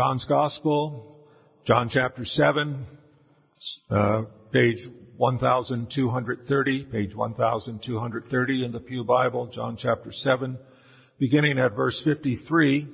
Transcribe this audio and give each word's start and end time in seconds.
John's 0.00 0.24
Gospel, 0.24 1.26
John 1.66 1.90
chapter 1.90 2.24
7, 2.24 2.86
uh, 3.90 4.22
page 4.50 4.88
1230, 5.18 6.84
page 6.84 7.14
1230 7.14 8.64
in 8.64 8.72
the 8.72 8.80
Pew 8.80 9.04
Bible, 9.04 9.48
John 9.48 9.76
chapter 9.78 10.10
7, 10.10 10.58
beginning 11.18 11.58
at 11.58 11.76
verse 11.76 12.00
53 12.02 12.88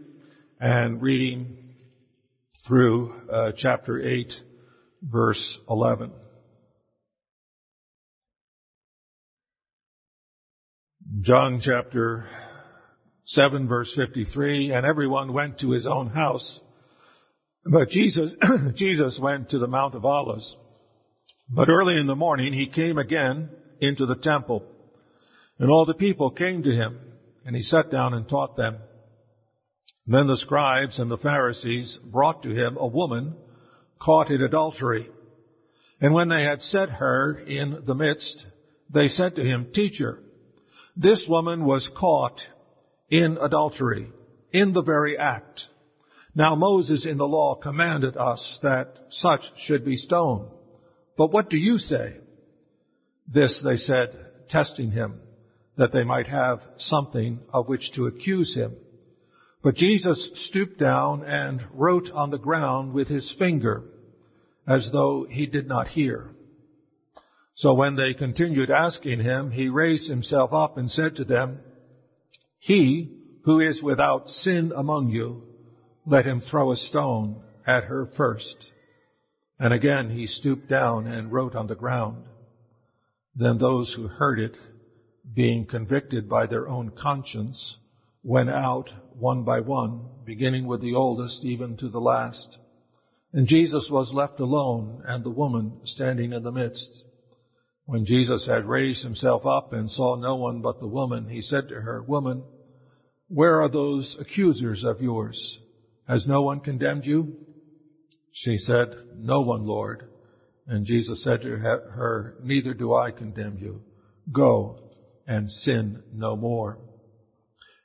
and 0.59 1.01
reading 1.01 1.77
through 2.67 3.15
uh, 3.33 3.53
chapter 3.57 4.03
8, 4.05 4.33
verse 5.01 5.61
11. 5.71 6.11
John 11.21 11.61
chapter 11.63 12.27
7 13.27 13.69
verse 13.69 13.95
53, 13.95 14.73
and 14.73 14.85
everyone 14.85 15.33
went 15.33 15.61
to 15.61 15.71
his 15.71 15.87
own 15.87 16.09
house. 16.09 16.61
But 17.69 17.89
Jesus, 17.89 18.33
Jesus 18.75 19.19
went 19.21 19.51
to 19.51 19.59
the 19.59 19.67
Mount 19.67 19.95
of 19.95 20.05
Olives. 20.05 20.57
But 21.49 21.69
early 21.69 21.99
in 21.99 22.07
the 22.07 22.15
morning 22.15 22.53
he 22.53 22.67
came 22.67 22.99
again 22.99 23.51
into 23.81 24.07
the 24.07 24.17
temple. 24.17 24.65
And 25.59 25.71
all 25.71 25.87
the 25.87 25.95
people 25.95 26.31
came 26.31 26.63
to 26.63 26.71
him, 26.71 26.99
and 27.45 27.57
he 27.57 27.63
sat 27.63 27.91
down 27.91 28.15
and 28.15 28.29
taught 28.29 28.57
them. 28.57 28.77
Then 30.07 30.29
the 30.29 30.37
scribes 30.37 30.99
and 30.99 31.11
the 31.11 31.17
Pharisees 31.17 31.99
brought 32.05 32.43
to 32.45 32.51
him 32.51 32.77
a 32.77 32.87
woman 32.87 33.35
caught 34.01 34.31
in 34.31 34.43
adultery. 34.43 35.09
And 36.01 36.13
when 36.13 36.29
they 36.29 36.45
had 36.45 36.63
set 36.63 36.91
her 36.91 37.39
in 37.39 37.83
the 37.87 37.95
midst, 37.95 38.47
they 38.93 39.09
said 39.09 39.37
to 39.37 39.43
him, 39.43 39.69
Teacher, 39.73 40.21
this 40.97 41.25
woman 41.29 41.65
was 41.65 41.91
caught 41.97 42.41
in 43.09 43.39
adultery, 43.39 44.11
in 44.53 44.73
the 44.73 44.83
very 44.83 45.19
act. 45.19 45.65
Now 46.37 46.55
Moses 46.55 47.07
in 47.07 47.17
the 47.17 47.27
law 47.27 47.55
commanded 47.55 48.19
us 48.19 48.59
that 48.63 48.93
such 49.09 49.41
should 49.57 49.87
be 49.87 49.97
stoned. 49.97 50.51
But 51.17 51.33
what 51.33 51.49
do 51.49 51.57
you 51.57 51.79
say? 51.79 52.19
This 53.27 53.61
they 53.65 53.77
said, 53.77 54.11
testing 54.51 54.91
him, 54.91 55.21
that 55.79 55.93
they 55.95 56.05
might 56.05 56.27
have 56.27 56.61
something 56.77 57.41
of 57.55 57.69
which 57.69 57.91
to 57.93 58.07
accuse 58.07 58.55
him. 58.55 58.77
But 59.63 59.77
Jesus 59.77 60.31
stooped 60.49 60.79
down 60.79 61.25
and 61.25 61.65
wrote 61.73 62.11
on 62.13 62.29
the 62.29 62.39
ground 62.39 62.93
with 62.93 63.09
his 63.09 63.35
finger, 63.39 63.85
as 64.69 64.91
though 64.93 65.27
he 65.29 65.47
did 65.47 65.67
not 65.67 65.89
hear. 65.89 66.29
So 67.55 67.73
when 67.73 67.97
they 67.97 68.13
continued 68.13 68.71
asking 68.71 69.21
him, 69.21 69.51
he 69.51 69.71
raised 69.71 70.11
himself 70.11 70.53
up 70.53 70.77
and 70.77 70.91
said 70.91 71.17
to 71.17 71.25
them, 71.25 71.61
He 72.59 73.23
who 73.45 73.61
is 73.61 73.83
without 73.83 74.29
sin 74.29 74.73
among 74.77 75.09
you, 75.09 75.43
let 76.07 76.25
him 76.25 76.41
throw 76.41 76.71
a 76.71 76.77
stone 76.77 77.43
at 77.67 77.85
her 77.85 78.07
first. 78.17 78.73
And 79.59 79.75
again 79.75 80.11
he 80.11 80.29
stooped 80.29 80.69
down 80.69 81.07
and 81.07 81.33
wrote 81.33 81.57
on 81.57 81.67
the 81.67 81.75
ground. 81.75 82.25
Then 83.35 83.59
those 83.59 83.93
who 83.93 84.07
heard 84.07 84.39
it, 84.39 84.57
being 85.35 85.67
convicted 85.67 86.29
by 86.29 86.47
their 86.47 86.69
own 86.69 86.91
conscience, 86.91 87.77
went 88.23 88.49
out 88.49 88.91
one 89.19 89.43
by 89.43 89.61
one, 89.61 90.07
beginning 90.25 90.67
with 90.67 90.81
the 90.81 90.95
oldest 90.95 91.45
even 91.45 91.77
to 91.79 91.89
the 91.89 92.01
last. 92.01 92.57
And 93.33 93.47
Jesus 93.47 93.89
was 93.91 94.15
left 94.15 94.39
alone 94.39 95.03
and 95.07 95.25
the 95.25 95.31
woman 95.31 95.81
standing 95.85 96.33
in 96.33 96.45
the 96.45 96.53
midst. 96.53 97.05
When 97.85 98.07
Jesus 98.07 98.47
had 98.47 98.65
raised 98.65 99.03
himself 99.03 99.45
up 99.45 99.73
and 99.73 99.91
saw 99.91 100.17
no 100.17 100.37
one 100.37 100.63
but 100.63 100.81
the 100.81 100.87
woman, 100.87 101.29
he 101.29 101.43
said 101.43 101.69
to 101.69 101.81
her, 101.81 102.03
Woman, 102.03 102.45
where 103.29 103.63
are 103.63 103.69
those 103.69 104.17
accusers 104.21 104.85
of 104.85 105.01
yours? 105.01 105.59
Has 106.09 106.27
no 106.27 106.43
one 106.43 106.61
condemned 106.61 107.05
you? 107.05 107.37
She 108.33 108.59
said, 108.59 108.95
No 109.17 109.41
one, 109.41 109.67
Lord. 109.67 110.09
And 110.67 110.85
Jesus 110.85 111.23
said 111.23 111.43
to 111.43 111.57
her, 111.57 112.37
Neither 112.43 112.75
do 112.75 112.95
I 112.95 113.11
condemn 113.11 113.59
you. 113.59 113.83
Go 114.33 114.79
and 115.27 115.51
sin 115.51 116.03
no 116.13 116.37
more. 116.37 116.79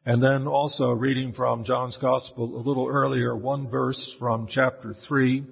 And 0.05 0.21
then 0.21 0.47
also 0.47 0.89
reading 0.89 1.33
from 1.33 1.63
John's 1.63 1.97
Gospel 1.97 2.55
a 2.55 2.67
little 2.67 2.87
earlier, 2.87 3.35
one 3.35 3.69
verse 3.69 4.15
from 4.19 4.47
chapter 4.47 4.95
3, 5.07 5.45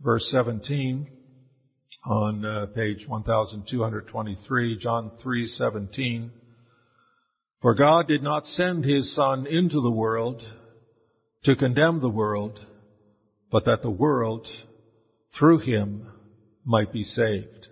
verse 0.00 0.28
17 0.30 1.08
on 2.04 2.44
uh, 2.44 2.66
page 2.74 3.06
1223, 3.06 4.76
John 4.78 5.12
3:17. 5.24 6.30
For 7.60 7.74
God 7.74 8.08
did 8.08 8.22
not 8.24 8.44
send 8.44 8.84
his 8.84 9.14
son 9.14 9.46
into 9.46 9.80
the 9.80 9.90
world 9.90 10.44
to 11.44 11.56
condemn 11.56 12.00
the 12.00 12.08
world, 12.08 12.64
but 13.50 13.64
that 13.64 13.82
the 13.82 13.90
world 13.90 14.46
through 15.38 15.58
him 15.58 16.06
might 16.64 16.92
be 16.92 17.02
saved. 17.02 17.68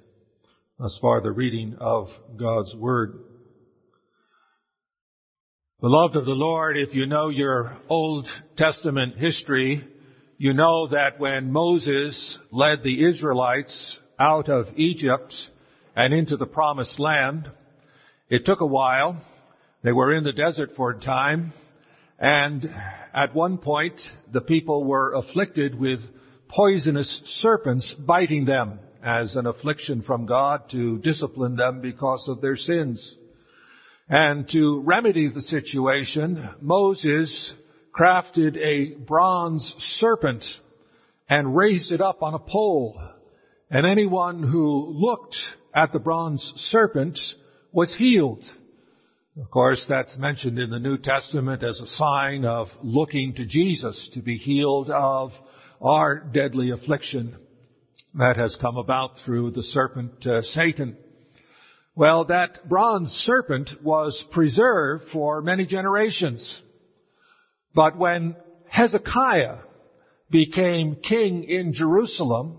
Thus 0.78 0.98
far 1.00 1.20
the 1.20 1.30
reading 1.30 1.76
of 1.78 2.08
God's 2.36 2.74
word. 2.74 3.18
Beloved 5.80 6.16
of 6.16 6.26
the 6.26 6.32
Lord, 6.32 6.76
if 6.76 6.94
you 6.94 7.06
know 7.06 7.28
your 7.28 7.76
Old 7.88 8.28
Testament 8.56 9.16
history, 9.16 9.84
you 10.36 10.52
know 10.52 10.88
that 10.88 11.18
when 11.18 11.52
Moses 11.52 12.38
led 12.50 12.82
the 12.82 13.08
Israelites 13.08 13.98
out 14.18 14.48
of 14.48 14.66
Egypt 14.76 15.34
and 15.94 16.12
into 16.12 16.36
the 16.36 16.46
promised 16.46 16.98
land, 16.98 17.50
it 18.28 18.44
took 18.44 18.60
a 18.60 18.66
while. 18.66 19.22
They 19.82 19.92
were 19.92 20.14
in 20.14 20.24
the 20.24 20.32
desert 20.32 20.70
for 20.76 20.90
a 20.90 21.00
time, 21.00 21.52
and 22.20 22.70
at 23.14 23.34
one 23.34 23.58
point 23.58 24.00
the 24.30 24.42
people 24.42 24.84
were 24.84 25.14
afflicted 25.14 25.74
with 25.74 26.00
poisonous 26.48 27.22
serpents 27.40 27.94
biting 27.94 28.44
them 28.44 28.78
as 29.02 29.36
an 29.36 29.46
affliction 29.46 30.02
from 30.02 30.26
God 30.26 30.68
to 30.70 30.98
discipline 30.98 31.56
them 31.56 31.80
because 31.80 32.26
of 32.28 32.42
their 32.42 32.56
sins. 32.56 33.16
And 34.08 34.48
to 34.50 34.82
remedy 34.82 35.28
the 35.28 35.40
situation, 35.40 36.50
Moses 36.60 37.54
crafted 37.98 38.56
a 38.58 38.98
bronze 38.98 39.74
serpent 39.98 40.44
and 41.28 41.56
raised 41.56 41.92
it 41.92 42.00
up 42.00 42.22
on 42.22 42.34
a 42.34 42.38
pole. 42.38 43.00
And 43.70 43.86
anyone 43.86 44.42
who 44.42 44.88
looked 44.92 45.36
at 45.74 45.92
the 45.92 46.00
bronze 46.00 46.52
serpent 46.56 47.18
was 47.72 47.94
healed. 47.94 48.44
Of 49.38 49.48
course, 49.48 49.86
that's 49.88 50.18
mentioned 50.18 50.58
in 50.58 50.70
the 50.70 50.80
New 50.80 50.98
Testament 50.98 51.62
as 51.62 51.78
a 51.78 51.86
sign 51.86 52.44
of 52.44 52.66
looking 52.82 53.34
to 53.34 53.46
Jesus 53.46 54.10
to 54.14 54.22
be 54.22 54.36
healed 54.36 54.90
of 54.90 55.30
our 55.80 56.18
deadly 56.18 56.70
affliction 56.70 57.36
that 58.14 58.36
has 58.36 58.56
come 58.60 58.76
about 58.76 59.20
through 59.24 59.52
the 59.52 59.62
serpent 59.62 60.26
uh, 60.26 60.42
Satan. 60.42 60.96
Well, 61.94 62.24
that 62.24 62.68
bronze 62.68 63.10
serpent 63.12 63.70
was 63.84 64.24
preserved 64.32 65.04
for 65.12 65.42
many 65.42 65.64
generations. 65.64 66.60
But 67.72 67.96
when 67.96 68.34
Hezekiah 68.68 69.58
became 70.28 70.96
king 70.96 71.44
in 71.44 71.72
Jerusalem, 71.72 72.58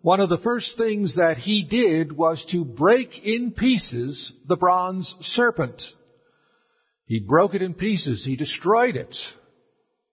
one 0.00 0.20
of 0.20 0.28
the 0.28 0.38
first 0.38 0.78
things 0.78 1.16
that 1.16 1.38
he 1.38 1.64
did 1.64 2.16
was 2.16 2.44
to 2.52 2.64
break 2.64 3.24
in 3.24 3.50
pieces 3.50 4.32
the 4.46 4.56
bronze 4.56 5.12
serpent. 5.20 5.82
He 7.06 7.20
broke 7.20 7.54
it 7.54 7.62
in 7.62 7.74
pieces. 7.74 8.24
He 8.24 8.36
destroyed 8.36 8.96
it. 8.96 9.16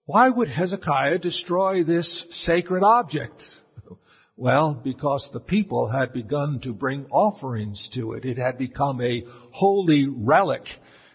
Why 0.04 0.28
would 0.28 0.48
Hezekiah 0.48 1.18
destroy 1.18 1.84
this 1.84 2.26
sacred 2.30 2.82
object? 2.82 3.42
Well, 4.34 4.80
because 4.82 5.28
the 5.32 5.40
people 5.40 5.88
had 5.88 6.14
begun 6.14 6.58
to 6.60 6.72
bring 6.72 7.04
offerings 7.10 7.90
to 7.92 8.14
it. 8.14 8.24
It 8.24 8.38
had 8.38 8.56
become 8.56 9.00
a 9.00 9.24
holy 9.52 10.06
relic 10.08 10.62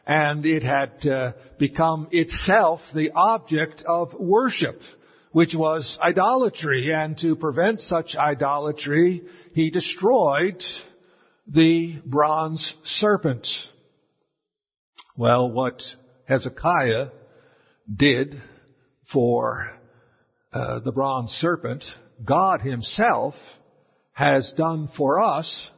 and 0.06 0.46
it 0.46 0.64
had 0.64 1.06
uh, 1.06 1.34
become 1.58 2.08
itself 2.12 2.80
the 2.94 3.12
object 3.14 3.84
of 3.86 4.14
worship, 4.14 4.80
which 5.32 5.56
was 5.56 6.00
idolatry. 6.02 6.94
And 6.94 7.18
to 7.18 7.36
prevent 7.36 7.82
such 7.82 8.16
idolatry, 8.16 9.24
he 9.54 9.72
destroyed 9.72 10.64
the 11.48 12.00
bronze 12.06 12.74
serpent. 12.84 13.48
Well, 15.20 15.50
what 15.50 15.82
Hezekiah 16.26 17.08
did 17.92 18.40
for 19.12 19.72
uh, 20.54 20.78
the 20.82 20.92
bronze 20.92 21.32
serpent 21.32 21.84
God 22.24 22.62
Himself 22.62 23.34
has 24.12 24.54
done 24.56 24.90
for 24.96 25.20
us 25.20 25.72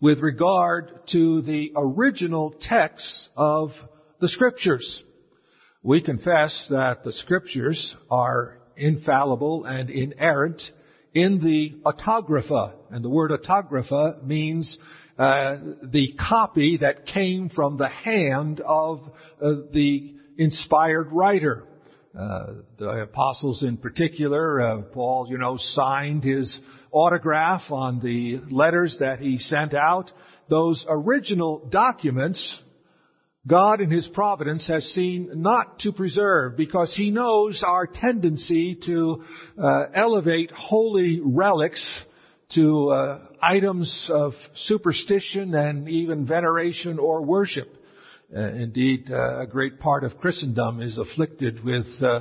with 0.00 0.18
regard 0.18 1.06
to 1.12 1.40
the 1.42 1.70
original 1.76 2.52
texts 2.60 3.28
of 3.36 3.70
the 4.20 4.28
Scriptures. 4.28 5.04
We 5.84 6.00
confess 6.00 6.66
that 6.70 7.04
the 7.04 7.12
Scriptures 7.12 7.96
are 8.10 8.58
infallible 8.76 9.66
and 9.66 9.88
inerrant 9.88 10.62
in 11.14 11.38
the 11.38 11.80
autographa. 11.88 12.74
And 12.90 13.04
the 13.04 13.10
word 13.10 13.30
autographa 13.30 14.24
means 14.24 14.76
uh, 15.20 15.56
the 15.82 16.14
copy 16.18 16.78
that 16.80 17.04
came 17.04 17.50
from 17.50 17.76
the 17.76 17.88
hand 17.88 18.60
of 18.60 19.00
uh, 19.42 19.50
the 19.72 20.14
inspired 20.38 21.12
writer. 21.12 21.66
uh, 22.18 22.46
the 22.78 22.88
apostles 23.02 23.62
in 23.62 23.76
particular, 23.76 24.60
uh, 24.60 24.82
Paul, 24.82 25.26
you 25.28 25.38
know, 25.38 25.56
signed 25.56 26.24
his 26.24 26.58
autograph 26.90 27.70
on 27.70 28.00
the 28.00 28.40
letters 28.50 28.96
that 29.00 29.20
he 29.20 29.38
sent 29.38 29.74
out. 29.74 30.10
Those 30.48 30.84
original 30.88 31.68
documents, 31.68 32.60
God 33.46 33.80
in 33.80 33.90
His 33.90 34.08
providence 34.08 34.66
has 34.68 34.84
seen 34.86 35.30
not 35.34 35.78
to 35.80 35.92
preserve 35.92 36.56
because 36.56 36.94
He 36.94 37.10
knows 37.10 37.62
our 37.66 37.86
tendency 37.86 38.78
to 38.86 39.24
uh, 39.62 39.84
elevate 39.94 40.50
holy 40.50 41.20
relics 41.22 42.02
to 42.54 42.90
uh, 42.90 43.18
items 43.40 44.10
of 44.12 44.32
superstition 44.54 45.54
and 45.54 45.88
even 45.88 46.26
veneration 46.26 46.98
or 46.98 47.22
worship. 47.22 47.68
Uh, 48.34 48.40
indeed, 48.40 49.10
uh, 49.10 49.40
a 49.40 49.46
great 49.46 49.80
part 49.80 50.04
of 50.04 50.18
Christendom 50.18 50.80
is 50.80 50.98
afflicted 50.98 51.64
with 51.64 51.86
uh, 52.00 52.20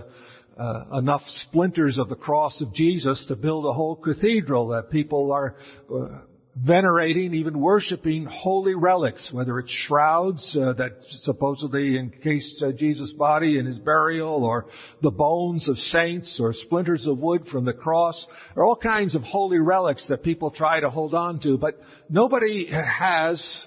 uh, 0.60 0.98
enough 0.98 1.22
splinters 1.28 1.98
of 1.98 2.10
the 2.10 2.16
cross 2.16 2.62
of 2.62 2.74
Jesus 2.74 3.26
to 3.26 3.36
build 3.36 3.66
a 3.66 3.74
whole 3.74 3.96
cathedral 3.96 4.70
that 4.70 4.90
people 4.90 5.32
are 5.32 5.56
uh, 5.94 6.20
venerating, 6.62 7.34
even 7.34 7.60
worshiping 7.60 8.26
holy 8.26 8.76
relics, 8.76 9.32
whether 9.32 9.60
it's 9.60 9.72
shrouds 9.72 10.58
uh, 10.60 10.74
that 10.74 10.98
supposedly 11.08 11.98
encased 11.98 12.64
Jesus' 12.76 13.14
body 13.14 13.58
in 13.58 13.66
his 13.66 13.80
burial, 13.80 14.44
or 14.44 14.66
the 15.02 15.12
bones 15.12 15.70
of 15.70 15.78
saints, 15.78 16.40
or 16.40 16.54
splinters 16.54 17.08
of 17.08 17.18
wood 17.18 17.48
from 17.48 17.66
the 17.66 17.74
cross, 17.74 18.28
or 18.56 18.66
all 18.66 18.76
kinds 18.76 19.16
of 19.16 19.22
holy 19.22 19.60
relics 19.60 20.08
that 20.08 20.24
people 20.24 20.52
try 20.52 20.80
to 20.80 20.90
hold 20.90 21.14
on 21.14 21.40
to. 21.42 21.58
But 21.58 21.80
nobody 22.10 22.70
has 22.70 23.66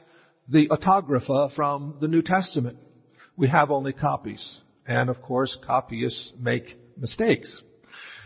the 0.49 0.69
autographa 0.71 1.51
from 1.55 1.97
the 2.01 2.09
New 2.09 2.23
Testament. 2.23 2.79
We 3.37 3.49
have 3.49 3.71
only 3.71 3.93
copies. 3.93 4.61
And 4.87 5.09
of 5.09 5.23
course, 5.23 5.57
copyists 5.65 6.33
make 6.39 6.77
mistakes. 6.99 7.63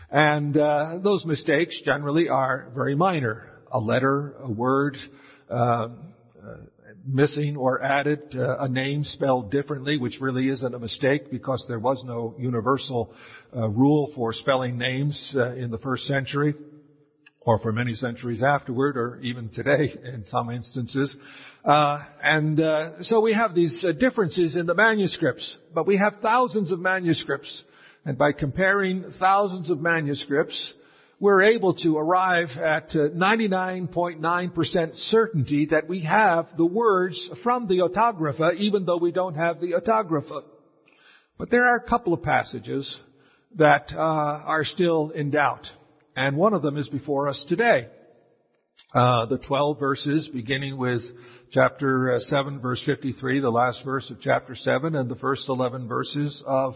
And 0.09 0.57
uh, 0.57 0.99
those 1.01 1.25
mistakes 1.25 1.79
generally 1.83 2.27
are 2.27 2.71
very 2.73 2.95
minor. 2.95 3.56
A 3.71 3.79
letter, 3.79 4.35
a 4.39 4.51
word, 4.51 4.97
uh, 5.49 5.53
uh, 5.53 5.89
missing 7.05 7.57
or 7.57 7.81
added, 7.81 8.35
uh, 8.35 8.57
a 8.59 8.67
name 8.67 9.03
spelled 9.03 9.51
differently, 9.51 9.97
which 9.97 10.19
really 10.19 10.49
isn't 10.49 10.73
a 10.73 10.79
mistake 10.79 11.31
because 11.31 11.65
there 11.67 11.79
was 11.79 12.03
no 12.05 12.35
universal 12.37 13.13
uh, 13.55 13.67
rule 13.67 14.11
for 14.15 14.33
spelling 14.33 14.77
names 14.77 15.33
uh, 15.35 15.53
in 15.53 15.71
the 15.71 15.77
first 15.77 16.05
century 16.05 16.53
or 17.47 17.57
for 17.59 17.71
many 17.71 17.93
centuries 17.93 18.43
afterward, 18.43 18.97
or 18.97 19.21
even 19.21 19.47
today 19.47 19.95
in 20.03 20.25
some 20.25 20.49
instances. 20.49 21.15
Uh, 21.63 22.03
and 22.21 22.59
uh, 22.59 23.01
so 23.01 23.21
we 23.21 23.33
have 23.33 23.55
these 23.55 23.85
uh, 23.85 23.93
differences 23.93 24.57
in 24.57 24.65
the 24.65 24.73
manuscripts, 24.73 25.57
but 25.73 25.87
we 25.87 25.95
have 25.95 26.17
thousands 26.21 26.71
of 26.71 26.79
manuscripts, 26.79 27.63
and 28.03 28.17
by 28.17 28.33
comparing 28.33 29.11
thousands 29.17 29.69
of 29.69 29.79
manuscripts, 29.79 30.73
we're 31.19 31.43
able 31.43 31.73
to 31.75 31.97
arrive 31.97 32.49
at 32.57 32.89
99.9% 32.91 34.89
uh, 34.91 34.93
certainty 34.93 35.67
that 35.71 35.87
we 35.87 36.01
have 36.01 36.47
the 36.57 36.65
words 36.65 37.29
from 37.43 37.67
the 37.67 37.81
autographa, 37.81 38.51
even 38.57 38.85
though 38.85 38.97
we 38.97 39.11
don't 39.11 39.35
have 39.35 39.59
the 39.59 39.73
autographa. 39.73 40.41
But 41.37 41.49
there 41.49 41.67
are 41.67 41.77
a 41.77 41.89
couple 41.89 42.13
of 42.13 42.21
passages 42.21 42.99
that 43.55 43.91
uh, 43.93 43.99
are 43.99 44.63
still 44.63 45.09
in 45.09 45.31
doubt 45.31 45.69
and 46.17 46.35
one 46.35 46.53
of 46.53 46.63
them 46.63 46.77
is 46.77 46.89
before 46.89 47.29
us 47.29 47.45
today. 47.47 47.87
Uh, 48.93 49.27
the 49.27 49.37
12 49.37 49.79
verses 49.79 50.27
beginning 50.27 50.77
with 50.77 51.01
chapter 51.51 52.13
uh, 52.13 52.19
7 52.19 52.59
verse 52.59 52.83
53, 52.83 53.39
the 53.39 53.49
last 53.49 53.83
verse 53.85 54.09
of 54.11 54.19
chapter 54.19 54.55
7 54.55 54.95
and 54.95 55.09
the 55.09 55.15
first 55.15 55.47
11 55.49 55.87
verses 55.87 56.43
of 56.45 56.75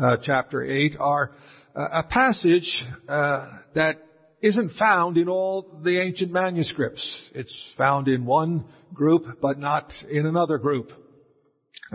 uh, 0.00 0.16
chapter 0.22 0.62
8 0.62 0.96
are 0.98 1.32
uh, 1.74 1.88
a 1.92 2.02
passage 2.02 2.84
uh, 3.08 3.48
that 3.74 4.02
isn't 4.40 4.70
found 4.72 5.16
in 5.16 5.28
all 5.28 5.80
the 5.84 6.00
ancient 6.00 6.32
manuscripts. 6.32 7.30
It's 7.34 7.74
found 7.78 8.08
in 8.08 8.26
one 8.26 8.64
group 8.92 9.40
but 9.40 9.58
not 9.58 9.92
in 10.10 10.26
another 10.26 10.58
group. 10.58 10.90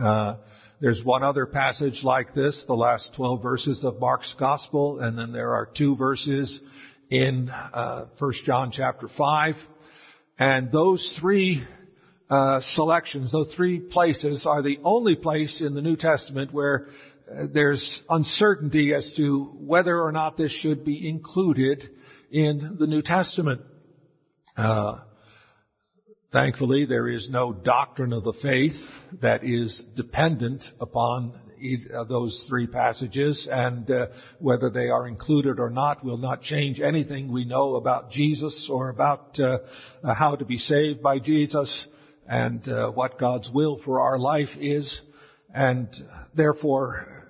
Uh, 0.01 0.35
there's 0.79 1.03
one 1.03 1.23
other 1.23 1.45
passage 1.45 2.03
like 2.03 2.33
this, 2.33 2.63
the 2.67 2.75
last 2.75 3.13
12 3.15 3.41
verses 3.41 3.83
of 3.83 3.99
Mark's 3.99 4.35
Gospel, 4.39 4.99
and 4.99 5.17
then 5.17 5.31
there 5.31 5.55
are 5.55 5.65
two 5.65 5.95
verses 5.95 6.59
in 7.09 7.49
uh, 7.49 8.05
1 8.19 8.31
John 8.45 8.71
chapter 8.71 9.07
5. 9.07 9.55
And 10.39 10.71
those 10.71 11.17
three 11.19 11.63
uh, 12.29 12.59
selections, 12.61 13.31
those 13.31 13.53
three 13.55 13.79
places 13.79 14.45
are 14.45 14.61
the 14.61 14.79
only 14.83 15.15
place 15.15 15.61
in 15.61 15.73
the 15.73 15.81
New 15.81 15.95
Testament 15.95 16.53
where 16.53 16.87
uh, 17.29 17.45
there's 17.53 18.03
uncertainty 18.09 18.93
as 18.93 19.13
to 19.13 19.45
whether 19.59 20.01
or 20.01 20.11
not 20.11 20.35
this 20.35 20.51
should 20.51 20.83
be 20.83 21.07
included 21.07 21.89
in 22.29 22.75
the 22.79 22.87
New 22.87 23.01
Testament. 23.01 23.61
Uh, 24.57 24.99
thankfully, 26.33 26.85
there 26.85 27.07
is 27.07 27.29
no 27.29 27.53
doctrine 27.53 28.11
of 28.11 28.25
the 28.25 28.33
faith 28.33 28.75
that 29.21 29.45
is 29.45 29.81
dependent 29.95 30.65
upon 30.81 31.33
uh, 31.93 32.03
those 32.03 32.45
three 32.49 32.67
passages, 32.67 33.47
and 33.49 33.89
uh, 33.89 34.07
whether 34.39 34.69
they 34.69 34.89
are 34.89 35.07
included 35.07 35.59
or 35.59 35.69
not 35.69 36.03
will 36.03 36.17
not 36.17 36.41
change 36.41 36.81
anything 36.81 37.31
we 37.31 37.45
know 37.45 37.75
about 37.75 38.11
Jesus 38.11 38.69
or 38.69 38.89
about 38.89 39.39
uh, 39.39 39.59
how 40.03 40.35
to 40.35 40.43
be 40.43 40.57
saved 40.57 41.01
by 41.01 41.19
Jesus 41.19 41.87
and 42.27 42.67
uh, 42.67 42.91
what 42.91 43.19
God's 43.19 43.49
will 43.53 43.79
for 43.83 44.01
our 44.01 44.17
life 44.17 44.49
is. 44.59 45.01
And 45.53 45.89
therefore, 46.35 47.25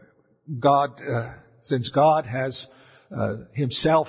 God, 0.59 0.99
uh, 1.01 1.33
since 1.61 1.89
God 1.89 2.25
has 2.25 2.65
Himself 3.53 4.07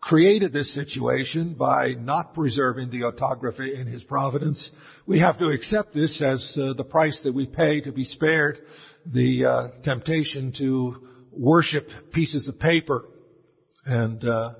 created 0.00 0.52
this 0.52 0.74
situation 0.74 1.54
by 1.54 1.92
not 1.92 2.34
preserving 2.34 2.90
the 2.90 3.04
autographa 3.04 3.62
in 3.62 3.86
His 3.86 4.02
providence, 4.04 4.70
we 5.06 5.20
have 5.20 5.38
to 5.38 5.48
accept 5.48 5.92
this 5.92 6.22
as 6.22 6.52
the 6.56 6.84
price 6.84 7.20
that 7.24 7.34
we 7.34 7.46
pay 7.46 7.80
to 7.80 7.92
be 7.92 8.04
spared 8.04 8.60
the 9.06 9.44
uh, 9.44 9.82
temptation 9.82 10.52
to 10.58 11.08
worship 11.32 11.88
pieces 12.12 12.48
of 12.48 12.58
paper. 12.58 13.04
And 13.84 14.24
uh, 14.24 14.54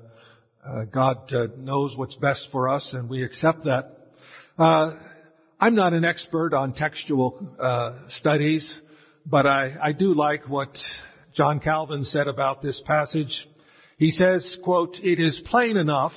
uh, 0.65 0.85
God 0.85 1.33
uh, 1.33 1.47
knows 1.57 1.95
what's 1.95 2.15
best 2.15 2.47
for 2.51 2.69
us, 2.69 2.93
and 2.93 3.09
we 3.09 3.23
accept 3.23 3.63
that. 3.63 3.97
I'm 5.63 5.75
not 5.75 5.93
an 5.93 6.03
expert 6.03 6.53
on 6.53 6.73
textual 6.73 7.55
uh, 7.57 7.93
studies, 8.09 8.81
but 9.25 9.45
I, 9.45 9.73
I 9.81 9.91
do 9.93 10.13
like 10.13 10.49
what 10.49 10.77
John 11.33 11.61
Calvin 11.61 12.03
said 12.03 12.27
about 12.27 12.61
this 12.61 12.83
passage. 12.85 13.47
He 13.97 14.11
says, 14.11 14.57
quote, 14.61 14.97
it 15.01 15.21
is 15.21 15.41
plain 15.45 15.77
enough 15.77 16.11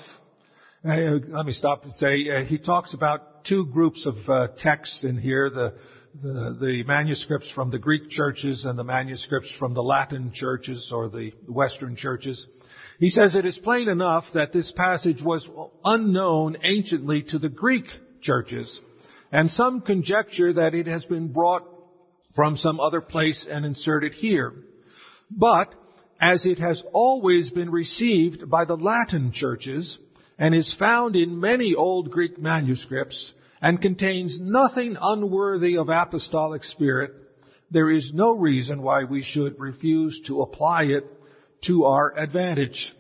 uh, 0.85 1.19
let 1.29 1.47
me 1.47 1.53
stop 1.53 1.85
and 1.85 1.93
say 1.95 2.25
uh, 2.29 2.45
he 2.45 2.59
talks 2.59 2.93
about 2.93 3.45
two 3.45 3.67
groups 3.67 4.07
of 4.07 4.15
uh, 4.29 4.49
texts 4.59 5.05
in 5.05 5.17
here: 5.17 5.49
the 5.51 5.75
the, 6.23 6.57
the 6.61 6.83
manuscripts 6.85 7.51
from 7.51 7.71
the 7.71 7.79
Greek 7.79 8.09
churches 8.09 8.65
and 8.65 8.79
the 8.79 8.85
manuscripts 8.85 9.51
from 9.59 9.75
the 9.75 9.83
Latin 9.83 10.33
churches 10.33 10.91
or 10.93 11.09
the 11.09 11.33
Western 11.49 11.97
churches. 11.97 12.47
He 12.99 13.11
says 13.11 13.35
it 13.35 13.45
is 13.45 13.59
plain 13.59 13.89
enough 13.89 14.25
that 14.35 14.53
this 14.53 14.71
passage 14.73 15.23
was 15.25 15.49
unknown 15.85 16.57
anciently 16.63 17.23
to 17.31 17.39
the 17.39 17.49
Greek 17.49 17.87
churches, 18.21 18.81
and 19.37 19.51
some 19.51 19.83
conjecture 19.83 20.55
that 20.55 20.75
it 20.75 20.87
has 20.87 21.05
been 21.05 21.31
brought 21.31 21.63
from 22.35 22.57
some 22.57 22.81
other 22.81 23.03
place 23.03 23.47
and 23.47 23.67
inserted 23.67 24.15
here. 24.15 24.55
But, 25.31 25.75
as 26.19 26.47
it 26.47 26.59
has 26.59 26.83
always 26.95 27.51
been 27.51 27.69
received 27.69 28.49
by 28.49 28.65
the 28.65 28.79
Latin 28.79 29.33
churches, 29.33 29.99
and 30.39 30.55
is 30.55 30.75
found 30.79 31.17
in 31.17 31.39
many 31.39 31.75
old 31.75 32.11
Greek 32.11 32.39
manuscripts, 32.39 33.35
and 33.61 33.83
contains 33.83 34.41
nothing 34.41 34.97
unworthy 34.99 35.77
of 35.77 35.91
apostolic 35.91 36.65
spirit, 36.65 37.11
there 37.71 37.91
is 37.91 38.13
no 38.15 38.31
reason 38.31 38.81
why 38.81 39.05
we 39.05 39.23
should 39.23 39.61
refuse 39.61 40.19
to 40.29 40.41
apply 40.41 40.85
it 40.85 41.05
to 41.67 41.85
our 41.85 42.19
advantage. 42.19 42.91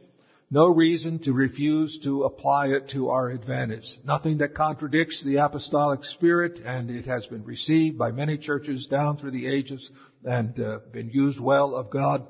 No 0.50 0.68
reason 0.68 1.18
to 1.24 1.32
refuse 1.32 1.98
to 2.04 2.22
apply 2.22 2.68
it 2.68 2.90
to 2.90 3.08
our 3.08 3.30
advantage. 3.30 3.84
Nothing 4.04 4.38
that 4.38 4.54
contradicts 4.54 5.24
the 5.24 5.36
apostolic 5.36 6.04
spirit, 6.04 6.60
and 6.64 6.88
it 6.88 7.04
has 7.06 7.26
been 7.26 7.44
received 7.44 7.98
by 7.98 8.12
many 8.12 8.38
churches 8.38 8.86
down 8.86 9.16
through 9.16 9.32
the 9.32 9.48
ages 9.48 9.90
and 10.24 10.58
uh, 10.60 10.78
been 10.92 11.10
used 11.10 11.40
well 11.40 11.74
of 11.74 11.90
God. 11.90 12.28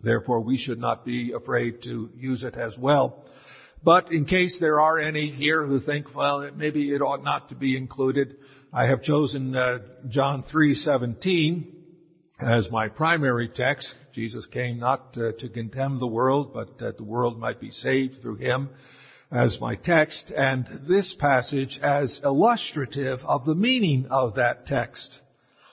Therefore, 0.00 0.42
we 0.42 0.58
should 0.58 0.78
not 0.78 1.04
be 1.04 1.32
afraid 1.32 1.82
to 1.82 2.10
use 2.16 2.44
it 2.44 2.54
as 2.54 2.78
well. 2.78 3.24
But 3.82 4.12
in 4.12 4.26
case 4.26 4.58
there 4.60 4.80
are 4.80 5.00
any 5.00 5.32
here 5.32 5.66
who 5.66 5.80
think, 5.80 6.14
well, 6.14 6.48
maybe 6.54 6.90
it 6.90 7.02
ought 7.02 7.24
not 7.24 7.48
to 7.48 7.56
be 7.56 7.76
included, 7.76 8.36
I 8.72 8.86
have 8.86 9.02
chosen 9.02 9.56
uh, 9.56 9.78
John 10.08 10.44
3:17 10.44 11.79
as 12.42 12.70
my 12.70 12.88
primary 12.88 13.48
text. 13.48 13.94
Jesus 14.12 14.46
came 14.46 14.78
not 14.78 15.16
uh, 15.16 15.32
to 15.38 15.48
condemn 15.48 15.98
the 15.98 16.06
world, 16.06 16.52
but 16.54 16.78
that 16.78 16.96
the 16.96 17.04
world 17.04 17.38
might 17.38 17.60
be 17.60 17.70
saved 17.70 18.20
through 18.22 18.36
him 18.36 18.70
as 19.30 19.60
my 19.60 19.76
text, 19.76 20.32
and 20.36 20.66
this 20.88 21.14
passage 21.18 21.78
as 21.82 22.20
illustrative 22.24 23.20
of 23.24 23.44
the 23.44 23.54
meaning 23.54 24.06
of 24.10 24.34
that 24.34 24.66
text. 24.66 25.20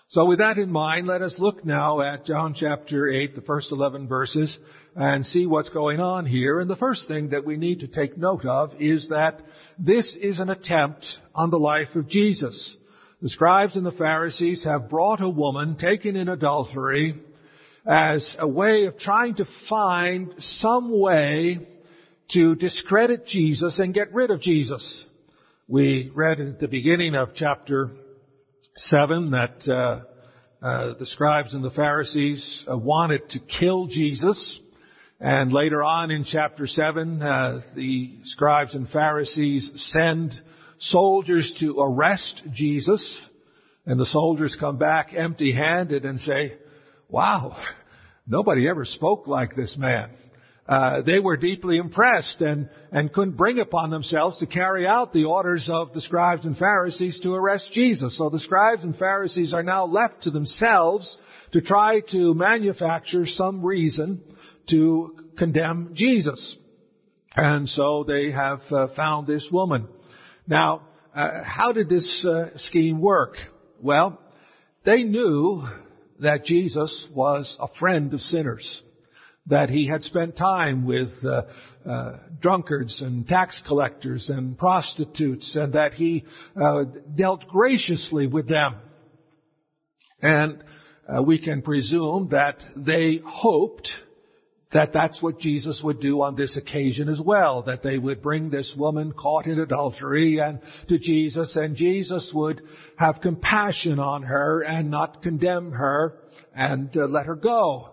So 0.09 0.25
with 0.25 0.39
that 0.39 0.57
in 0.57 0.71
mind, 0.71 1.07
let 1.07 1.21
us 1.21 1.39
look 1.39 1.65
now 1.65 2.01
at 2.01 2.25
John 2.25 2.53
chapter 2.53 3.09
8, 3.09 3.36
the 3.36 3.41
first 3.41 3.71
11 3.71 4.07
verses, 4.07 4.57
and 4.95 5.25
see 5.25 5.45
what's 5.47 5.69
going 5.69 6.00
on 6.00 6.25
here. 6.25 6.59
And 6.59 6.69
the 6.69 6.75
first 6.75 7.07
thing 7.07 7.29
that 7.29 7.45
we 7.45 7.57
need 7.57 7.79
to 7.79 7.88
take 7.88 8.17
note 8.17 8.45
of 8.45 8.79
is 8.79 9.09
that 9.09 9.41
this 9.77 10.15
is 10.15 10.39
an 10.39 10.50
attempt 10.50 11.07
on 11.33 11.50
the 11.50 11.59
life 11.59 11.95
of 11.95 12.07
Jesus. 12.07 12.76
The 13.19 13.29
scribes 13.29 13.75
and 13.75 13.83
the 13.83 13.91
Pharisees 13.91 14.63
have 14.63 14.89
brought 14.89 15.21
a 15.21 15.29
woman 15.29 15.75
taken 15.75 16.15
in 16.15 16.29
adultery 16.29 17.19
as 17.83 18.36
a 18.38 18.47
way 18.47 18.86
of 18.86 19.00
trying 19.00 19.33
to 19.36 19.45
find 19.67 20.36
some 20.38 21.00
way 21.00 21.67
to 22.33 22.53
discredit 22.53 23.25
Jesus 23.25 23.79
and 23.79 23.91
get 23.91 24.13
rid 24.13 24.29
of 24.29 24.39
Jesus. 24.39 25.03
We 25.67 26.12
read 26.13 26.39
at 26.39 26.59
the 26.59 26.67
beginning 26.67 27.15
of 27.15 27.29
chapter 27.33 27.89
7 28.75 29.31
that 29.31 29.67
uh, 29.67 30.63
uh, 30.63 30.93
the 31.00 31.07
scribes 31.07 31.55
and 31.55 31.63
the 31.63 31.71
Pharisees 31.71 32.65
uh, 32.71 32.77
wanted 32.77 33.29
to 33.29 33.39
kill 33.39 33.88
Jesus. 33.88 34.59
And 35.19 35.51
later 35.51 35.83
on 35.83 36.12
in 36.12 36.24
chapter 36.24 36.67
7, 36.67 37.19
uh, 37.24 37.62
the 37.75 38.19
scribes 38.25 38.75
and 38.75 38.88
Pharisees 38.88 39.71
send 39.75 40.39
soldiers 40.79 41.55
to 41.60 41.79
arrest 41.79 42.43
Jesus. 42.53 43.22
And 43.86 44.00
the 44.00 44.05
soldiers 44.05 44.57
come 44.60 44.77
back 44.77 45.13
empty 45.13 45.53
handed 45.53 46.05
and 46.05 46.19
say, 46.19 46.57
wow, 47.10 47.57
nobody 48.25 48.67
ever 48.67 48.84
spoke 48.86 49.27
like 49.27 49.55
this 49.55 49.77
man 49.77 50.10
uh, 50.67 51.01
they 51.01 51.19
were 51.19 51.38
deeply 51.38 51.77
impressed 51.77 52.41
and, 52.41 52.69
and 52.91 53.12
couldn't 53.13 53.38
bring 53.38 53.60
upon 53.60 53.89
themselves 53.89 54.38
to 54.39 54.46
carry 54.46 54.86
out 54.86 55.13
the 55.13 55.24
orders 55.24 55.69
of 55.72 55.93
the 55.93 56.01
scribes 56.01 56.46
and 56.46 56.57
Pharisees 56.57 57.19
to 57.22 57.34
arrest 57.34 57.72
Jesus. 57.72 58.17
So 58.17 58.29
the 58.29 58.39
scribes 58.39 58.84
and 58.84 58.96
Pharisees 58.96 59.53
are 59.53 59.63
now 59.63 59.86
left 59.86 60.24
to 60.24 60.31
themselves 60.31 61.17
to 61.53 61.62
try 61.62 62.01
to 62.12 62.34
manufacture 62.34 63.25
some 63.25 63.65
reason 63.65 64.22
to 64.69 65.15
condemn 65.38 65.91
Jesus. 65.93 66.57
And 67.36 67.69
so 67.69 68.03
they 68.05 68.31
have 68.31 68.60
uh, 68.69 68.88
found 68.93 69.25
this 69.25 69.48
woman. 69.50 69.88
Now, 70.48 70.84
uh, 71.13 71.44
how 71.44 71.74
did 71.74 71.89
this 71.89 72.25
uh, 72.25 72.58
scheme 72.58 73.01
work? 73.01 73.36
Well, 73.82 74.20
they 74.86 75.04
knew 75.04 75.68
that 76.22 76.46
Jesus 76.46 77.06
was 77.13 77.58
a 77.60 77.68
friend 77.80 78.13
of 78.13 78.22
sinners 78.22 78.82
that 79.48 79.70
he 79.70 79.88
had 79.88 80.04
spent 80.04 80.38
time 80.38 80.86
with 80.86 81.10
uh, 81.24 81.44
uh, 81.89 82.18
drunkards 82.39 83.01
and 83.01 83.27
tax 83.27 83.62
collectors 83.66 84.30
and 84.30 84.58
prostitutes 84.58 85.56
and 85.56 85.74
that 85.74 85.94
he 85.94 86.25
uh, 86.62 86.84
dealt 87.16 87.48
graciously 87.48 88.27
with 88.27 88.48
them. 88.48 88.75
And 90.22 90.63
uh, 91.08 91.22
we 91.24 91.39
can 91.39 91.62
presume 91.62 92.30
that 92.32 92.62
they 92.75 93.22
hoped 93.25 93.92
that 94.74 94.91
that's 94.91 95.21
what 95.21 95.39
Jesus 95.39 95.81
would 95.81 96.00
do 96.00 96.21
on 96.21 96.36
this 96.36 96.57
occasion 96.57 97.07
as 97.07 97.21
well, 97.21 97.63
that 97.63 97.83
they 97.83 97.97
would 97.97 98.21
bring 98.21 98.50
this 98.50 98.74
woman 98.77 99.13
caught 99.13 99.45
in 99.45 99.59
adultery 99.59 100.39
and 100.39 100.59
to 100.89 100.97
Jesus 100.97 101.55
and 101.55 101.75
Jesus 101.75 102.31
would 102.33 102.62
have 102.97 103.21
compassion 103.21 104.00
on 104.00 104.24
her 104.24 104.62
and 104.62 104.91
not 104.91 105.24
condemn 105.24 105.71
her 105.71 106.15
and 106.53 106.95
uh, 106.97 107.05
let 107.05 107.27
her 107.27 107.36
go. 107.36 107.91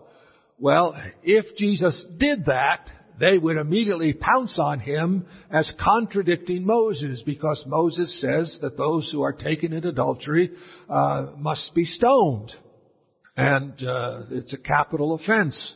Well, 0.59 0.95
if 1.23 1.55
Jesus 1.55 2.05
did 2.17 2.45
that, 2.45 2.89
they 3.19 3.37
would 3.37 3.55
immediately 3.55 4.11
pounce 4.11 4.59
on 4.59 4.79
him 4.79 5.25
as 5.49 5.71
contradicting 5.79 6.65
Moses 6.65 7.21
because 7.21 7.63
Moses 7.65 8.19
says 8.19 8.59
that 8.61 8.77
those 8.77 9.09
who 9.09 9.21
are 9.21 9.31
taken 9.31 9.71
in 9.71 9.85
adultery 9.85 10.51
uh, 10.89 11.27
must 11.37 11.73
be 11.73 11.85
stoned. 11.85 12.53
And 13.37 13.73
uh, 13.81 14.23
it's 14.31 14.53
a 14.53 14.57
capital 14.57 15.13
offense. 15.13 15.75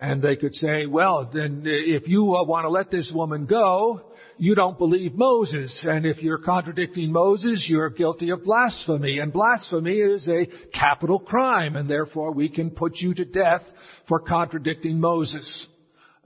And 0.00 0.22
they 0.22 0.36
could 0.36 0.54
say, 0.54 0.86
well, 0.86 1.30
then 1.32 1.62
if 1.66 2.08
you 2.08 2.34
uh, 2.34 2.44
want 2.44 2.64
to 2.64 2.70
let 2.70 2.90
this 2.90 3.12
woman 3.14 3.44
go, 3.44 4.00
you 4.38 4.54
don't 4.54 4.78
believe 4.78 5.14
Moses. 5.14 5.84
And 5.86 6.06
if 6.06 6.22
you're 6.22 6.38
contradicting 6.38 7.12
Moses, 7.12 7.66
you're 7.68 7.90
guilty 7.90 8.30
of 8.30 8.42
blasphemy. 8.42 9.18
And 9.18 9.30
blasphemy 9.30 9.96
is 9.96 10.26
a 10.26 10.46
capital 10.72 11.18
crime, 11.18 11.76
and 11.76 11.88
therefore 11.88 12.32
we 12.32 12.48
can 12.48 12.70
put 12.70 12.96
you 12.96 13.12
to 13.12 13.26
death 13.26 13.60
for 14.08 14.20
contradicting 14.20 14.98
Moses. 14.98 15.66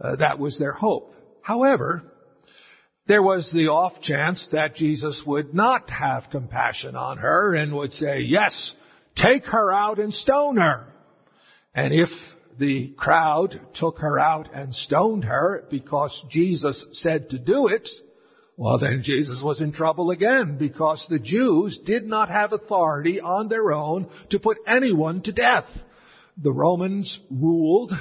Uh, 0.01 0.15
that 0.17 0.39
was 0.39 0.57
their 0.57 0.73
hope. 0.73 1.13
However, 1.43 2.05
there 3.09 3.23
was 3.23 3.51
the 3.53 3.67
off 3.67 4.01
chance 4.01 4.49
that 4.53 4.77
Jesus 4.77 5.21
would 5.27 5.53
not 5.53 5.91
have 5.91 6.31
compassion 6.31 6.95
on 6.95 7.19
her 7.19 7.57
and 7.57 7.75
would 7.75 7.93
say, 7.93 8.21
yes, 8.21 8.73
take 9.17 9.45
her 9.47 9.73
out 9.73 9.99
and 9.99 10.15
stone 10.15 10.59
her. 10.59 10.87
And 11.75 11.93
if 11.93 12.09
the 12.59 12.95
crowd 12.97 13.61
took 13.75 13.99
her 13.99 14.19
out 14.19 14.49
and 14.55 14.75
stoned 14.75 15.25
her 15.25 15.65
because 15.71 16.25
Jesus 16.31 16.87
said 16.93 17.31
to 17.31 17.39
do 17.39 17.69
it, 17.69 17.89
well 18.57 18.79
then 18.79 19.03
Jesus 19.03 19.43
was 19.43 19.61
in 19.61 19.73
trouble 19.73 20.11
again 20.11 20.57
because 20.59 21.05
the 21.09 21.19
Jews 21.19 21.81
did 21.85 22.07
not 22.07 22.29
have 22.29 22.53
authority 22.53 23.21
on 23.21 23.49
their 23.49 23.73
own 23.73 24.09
to 24.31 24.39
put 24.39 24.59
anyone 24.67 25.23
to 25.23 25.33
death. 25.33 25.67
The 26.37 26.53
Romans 26.53 27.21
ruled 27.31 27.93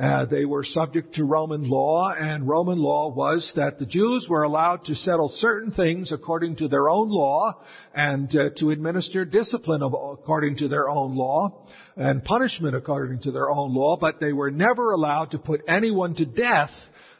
uh, 0.00 0.26
they 0.26 0.44
were 0.44 0.62
subject 0.62 1.14
to 1.14 1.24
Roman 1.24 1.68
law, 1.68 2.12
and 2.12 2.46
Roman 2.46 2.78
law 2.78 3.12
was 3.12 3.52
that 3.56 3.80
the 3.80 3.86
Jews 3.86 4.28
were 4.28 4.44
allowed 4.44 4.84
to 4.84 4.94
settle 4.94 5.28
certain 5.28 5.72
things 5.72 6.12
according 6.12 6.56
to 6.56 6.68
their 6.68 6.88
own 6.88 7.08
law 7.10 7.60
and 7.92 8.34
uh, 8.36 8.50
to 8.58 8.70
administer 8.70 9.24
discipline 9.24 9.82
according 9.82 10.58
to 10.58 10.68
their 10.68 10.88
own 10.88 11.16
law 11.16 11.66
and 11.96 12.22
punishment 12.22 12.76
according 12.76 13.20
to 13.22 13.32
their 13.32 13.50
own 13.50 13.74
law, 13.74 13.96
but 13.96 14.20
they 14.20 14.32
were 14.32 14.52
never 14.52 14.92
allowed 14.92 15.32
to 15.32 15.38
put 15.38 15.62
anyone 15.66 16.14
to 16.14 16.24
death. 16.24 16.70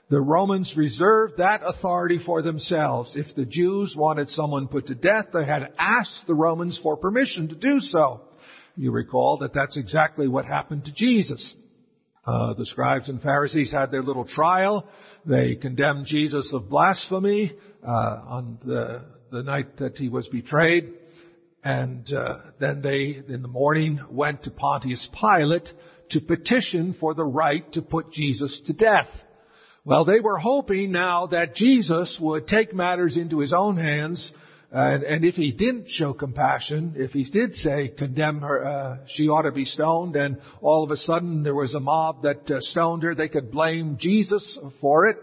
The 0.08 0.20
Romans 0.20 0.75
reserved 0.76 1.38
that 1.38 1.62
authority 1.64 2.20
for 2.25 2.42
themselves. 2.42 3.16
If 3.16 3.35
the 3.35 3.44
Jews 3.44 3.94
wanted 3.97 4.30
someone 4.30 4.68
put 4.68 4.87
to 4.87 4.94
death, 4.94 5.26
they 5.32 5.44
had 5.44 5.61
to 5.61 5.73
ask 5.78 6.25
the 6.26 6.35
Romans 6.35 6.78
for 6.80 6.97
permission 6.97 7.49
to 7.49 7.56
do 7.56 7.80
so. 7.80 8.20
You 8.76 8.92
recall 8.92 9.38
that 9.38 9.52
that's 9.52 9.76
exactly 9.76 10.28
what 10.28 10.44
happened 10.44 10.85
to 10.85 10.92
Jesus. 10.94 11.56
Uh, 12.28 12.52
the 12.52 12.66
scribes 12.66 13.08
and 13.08 13.23
Pharisees 13.23 13.73
had 13.73 13.90
their 13.90 14.02
little 14.02 14.26
trial. 14.26 14.87
They 15.25 15.54
condemned 15.54 16.04
Jesus 16.04 16.52
of 16.52 16.68
blasphemy 16.68 17.54
uh, 17.82 17.90
on 17.90 18.58
the, 18.62 19.00
the 19.32 19.42
night 19.42 19.78
that 19.78 19.97
he 19.97 20.11
was 20.11 20.28
betrayed. 20.28 20.92
And 21.64 22.06
uh, 22.12 22.40
then 22.61 22.82
they, 22.82 23.23
in 23.26 23.40
the 23.40 23.49
morning, 23.49 23.99
went 24.11 24.42
to 24.42 24.50
Pontius 24.50 25.08
Pilate 25.18 25.70
to 26.11 26.20
petition 26.20 26.94
for 27.00 27.14
the 27.14 27.25
right 27.25 27.73
to 27.73 27.80
put 27.80 28.12
Jesus 28.12 28.61
to 28.66 28.75
death. 28.75 29.08
Well, 29.87 30.04
they 30.04 30.20
were 30.20 30.37
hoping 30.37 30.92
now 30.92 31.28
that 31.28 31.54
Jesus 31.54 32.18
would 32.20 32.47
take 32.47 32.75
matters 32.75 33.16
into 33.16 33.38
his 33.38 33.54
own 33.54 33.78
hands 33.78 34.35
and, 34.71 35.03
and 35.03 35.25
if 35.25 35.35
he 35.35 35.53
didn't 35.53 35.89
show 35.89 36.13
compassion, 36.13 36.95
if 36.97 37.13
he 37.13 37.25
did 37.25 37.55
say, 37.55 37.89
condemn 37.89 38.41
her, 38.41 38.67
uh, 38.67 38.97
she 39.07 39.29
ought 39.29 39.43
to 39.43 39.53
be 39.53 39.65
stoned, 39.65 40.15
and 40.15 40.39
all 40.61 40.85
of 40.85 40.91
a 40.91 40.97
sudden 40.97 41.43
there 41.43 41.55
was 41.55 41.75
a 41.75 41.81
mob 41.81 42.23
that 42.23 42.51
uh, 42.51 42.61
stoned 42.61 43.03
her, 43.03 43.15
they 43.15 43.29
could 43.29 43.51
blame 43.51 43.97
Jesus 43.99 44.59
for 44.81 45.09
it 45.09 45.17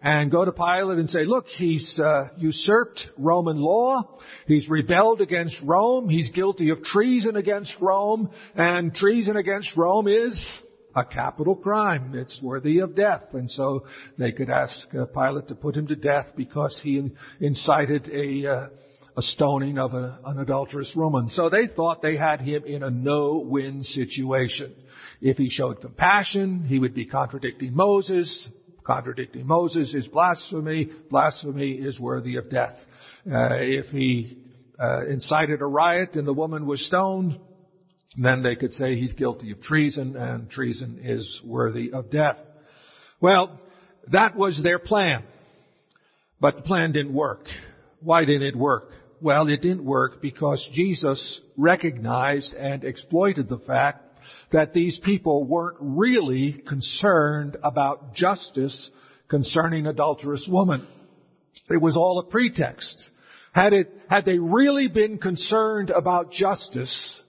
and 0.00 0.30
go 0.30 0.44
to 0.44 0.52
Pilate 0.52 0.98
and 0.98 1.10
say, 1.10 1.24
look, 1.24 1.46
he's 1.48 1.98
uh, 1.98 2.28
usurped 2.36 3.08
Roman 3.16 3.56
law, 3.56 4.18
he's 4.46 4.68
rebelled 4.68 5.20
against 5.20 5.60
Rome, 5.62 6.08
he's 6.08 6.28
guilty 6.30 6.70
of 6.70 6.82
treason 6.84 7.36
against 7.36 7.74
Rome, 7.80 8.30
and 8.54 8.94
treason 8.94 9.36
against 9.36 9.76
Rome 9.76 10.06
is 10.06 10.38
a 10.94 11.04
capital 11.04 11.56
crime. 11.56 12.14
It's 12.14 12.40
worthy 12.40 12.78
of 12.78 12.94
death. 12.94 13.22
And 13.32 13.50
so 13.50 13.86
they 14.18 14.32
could 14.32 14.50
ask 14.50 14.86
uh, 14.94 15.06
Pilate 15.06 15.48
to 15.48 15.54
put 15.54 15.76
him 15.76 15.86
to 15.88 15.96
death 15.96 16.26
because 16.36 16.80
he 16.82 17.10
incited 17.40 18.08
a, 18.08 18.46
uh, 18.46 18.68
a 19.16 19.22
stoning 19.22 19.78
of 19.78 19.94
a, 19.94 20.18
an 20.24 20.38
adulterous 20.38 20.92
woman. 20.94 21.28
So 21.28 21.50
they 21.50 21.66
thought 21.66 22.02
they 22.02 22.16
had 22.16 22.40
him 22.40 22.64
in 22.64 22.82
a 22.82 22.90
no-win 22.90 23.82
situation. 23.82 24.74
If 25.20 25.36
he 25.36 25.48
showed 25.48 25.80
compassion, 25.80 26.64
he 26.64 26.78
would 26.78 26.94
be 26.94 27.06
contradicting 27.06 27.74
Moses. 27.74 28.48
Contradicting 28.84 29.46
Moses 29.46 29.94
is 29.94 30.06
blasphemy. 30.06 30.90
Blasphemy 31.10 31.72
is 31.72 31.98
worthy 31.98 32.36
of 32.36 32.50
death. 32.50 32.78
Uh, 33.26 33.54
if 33.54 33.86
he 33.86 34.38
uh, 34.78 35.06
incited 35.06 35.62
a 35.62 35.66
riot 35.66 36.16
and 36.16 36.26
the 36.26 36.32
woman 36.32 36.66
was 36.66 36.84
stoned, 36.84 37.38
then 38.16 38.42
they 38.42 38.54
could 38.54 38.72
say 38.72 38.96
he's 38.96 39.12
guilty 39.12 39.50
of 39.50 39.60
treason 39.60 40.16
and 40.16 40.48
treason 40.48 41.00
is 41.02 41.40
worthy 41.44 41.92
of 41.92 42.10
death. 42.10 42.38
Well, 43.20 43.60
that 44.12 44.36
was 44.36 44.62
their 44.62 44.78
plan. 44.78 45.24
But 46.40 46.56
the 46.56 46.62
plan 46.62 46.92
didn't 46.92 47.14
work. 47.14 47.46
Why 48.00 48.24
didn't 48.24 48.46
it 48.46 48.56
work? 48.56 48.90
Well, 49.20 49.48
it 49.48 49.62
didn't 49.62 49.84
work 49.84 50.20
because 50.20 50.68
Jesus 50.72 51.40
recognized 51.56 52.52
and 52.52 52.84
exploited 52.84 53.48
the 53.48 53.58
fact 53.58 54.02
that 54.52 54.74
these 54.74 54.98
people 54.98 55.44
weren't 55.44 55.78
really 55.80 56.52
concerned 56.52 57.56
about 57.62 58.14
justice 58.14 58.90
concerning 59.28 59.86
adulterous 59.86 60.46
woman. 60.48 60.86
It 61.70 61.80
was 61.80 61.96
all 61.96 62.18
a 62.18 62.30
pretext. 62.30 63.08
Had 63.52 63.72
it, 63.72 63.92
had 64.08 64.24
they 64.24 64.38
really 64.38 64.88
been 64.88 65.18
concerned 65.18 65.90
about 65.90 66.30
justice, 66.30 67.22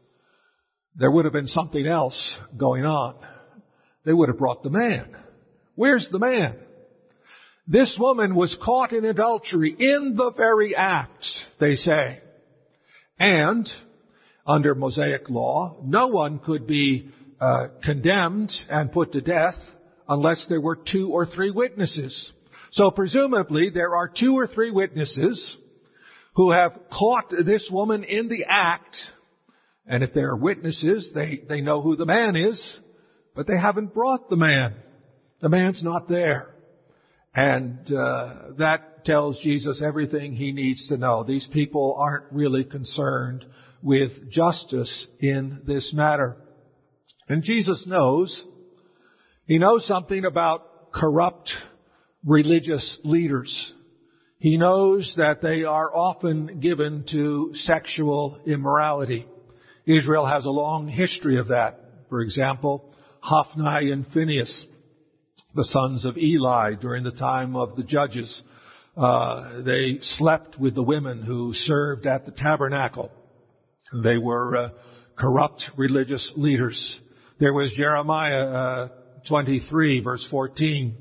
there 0.98 1.12
would 1.12 1.26
have 1.26 1.34
been 1.34 1.48
something 1.48 1.86
else 1.86 2.38
going 2.58 2.86
on. 2.86 3.16
They 4.06 4.14
would 4.14 4.30
have 4.30 4.38
brought 4.38 4.64
the 4.64 4.70
man. 4.70 5.16
Where's 5.76 6.10
the 6.10 6.20
man? 6.20 6.56
This 7.68 7.98
woman 8.00 8.36
was 8.36 8.56
caught 8.64 8.94
in 8.94 9.06
adultery 9.06 9.76
in 9.78 10.16
the 10.16 10.32
very 10.32 10.76
act, 10.76 11.26
they 11.60 11.76
say. 11.76 12.20
And, 13.18 13.68
under 14.46 14.76
Mosaic 14.76 15.30
law, 15.30 15.78
no 15.84 16.08
one 16.08 16.40
could 16.40 16.68
be 16.68 17.10
uh, 17.42 17.68
condemned 17.84 18.52
and 18.70 18.92
put 18.92 19.14
to 19.14 19.22
death 19.22 19.56
unless 20.08 20.46
there 20.48 20.62
were 20.62 20.76
two 20.76 21.10
or 21.12 21.26
three 21.26 21.52
witnesses. 21.52 22.32
So 22.72 22.92
presumably 22.92 23.72
there 23.74 23.96
are 23.96 24.08
two 24.08 24.38
or 24.38 24.48
three 24.48 24.70
witnesses 24.70 25.58
who 26.36 26.52
have 26.52 26.78
caught 26.92 27.30
this 27.30 27.70
woman 27.72 28.04
in 28.04 28.28
the 28.28 28.46
act, 28.48 28.98
and 29.88 30.04
if 30.04 30.14
there 30.14 30.30
are 30.30 30.36
witnesses, 30.36 31.12
they, 31.14 31.42
they 31.48 31.62
know 31.62 31.82
who 31.82 31.96
the 31.96 32.06
man 32.06 32.36
is, 32.36 32.80
but 33.36 33.48
they 33.48 33.58
haven't 33.58 33.94
brought 33.94 34.30
the 34.30 34.36
man. 34.36 34.74
The 35.42 35.50
man's 35.50 35.84
not 35.84 36.10
there. 36.10 36.56
And 37.36 37.92
uh, 37.94 38.54
that 38.58 39.06
tells 39.06 39.40
Jesus 39.42 39.82
everything 39.86 40.34
he 40.34 40.52
needs 40.52 40.88
to 40.88 40.98
know. 40.98 41.24
These 41.24 41.48
people 41.52 41.96
aren't 42.00 42.32
really 42.32 42.64
concerned 42.64 43.46
with 43.84 44.32
justice 44.32 45.06
in 45.20 45.62
this 45.68 45.94
matter. 45.94 46.38
And 47.28 47.44
Jesus 47.44 47.86
knows, 47.86 48.44
he 49.46 49.60
knows 49.60 49.86
something 49.86 50.26
about 50.26 50.92
corrupt 50.92 51.54
religious 52.26 52.98
leaders. 53.04 53.74
He 54.40 54.58
knows 54.58 55.14
that 55.18 55.42
they 55.42 55.64
are 55.64 55.96
often 55.96 56.60
given 56.60 57.06
to 57.12 57.52
sexual 57.54 58.40
immorality. 58.46 59.28
Israel 59.86 60.26
has 60.26 60.46
a 60.46 60.50
long 60.50 60.88
history 60.88 61.38
of 61.38 61.50
that. 61.50 61.80
For 62.10 62.22
example, 62.22 62.94
Hophni 63.20 63.92
and 63.92 64.08
Phinehas, 64.08 64.66
the 65.56 65.66
sons 65.66 66.06
of 66.06 66.18
Eli 66.18 66.76
during 66.76 67.04
the 67.04 67.12
time 67.12 67.56
of 67.56 67.76
the 67.76 67.84
judges. 67.84 68.44
Uh, 68.98 69.62
they 69.62 69.98
slept 70.02 70.58
with 70.60 70.76
the 70.76 70.84
women 70.84 71.22
who 71.22 71.52
served 71.54 72.06
at 72.06 72.26
the 72.26 72.32
tabernacle. 72.32 73.12
They 74.04 74.18
were 74.18 74.58
uh, 74.58 74.70
corrupt 75.18 75.70
religious 75.78 76.34
leaders. 76.36 77.00
There 77.40 77.54
was 77.54 77.74
Jeremiah 77.74 78.44
uh, 78.44 78.88
23, 79.28 80.02
verse 80.02 80.26
14. 80.30 80.96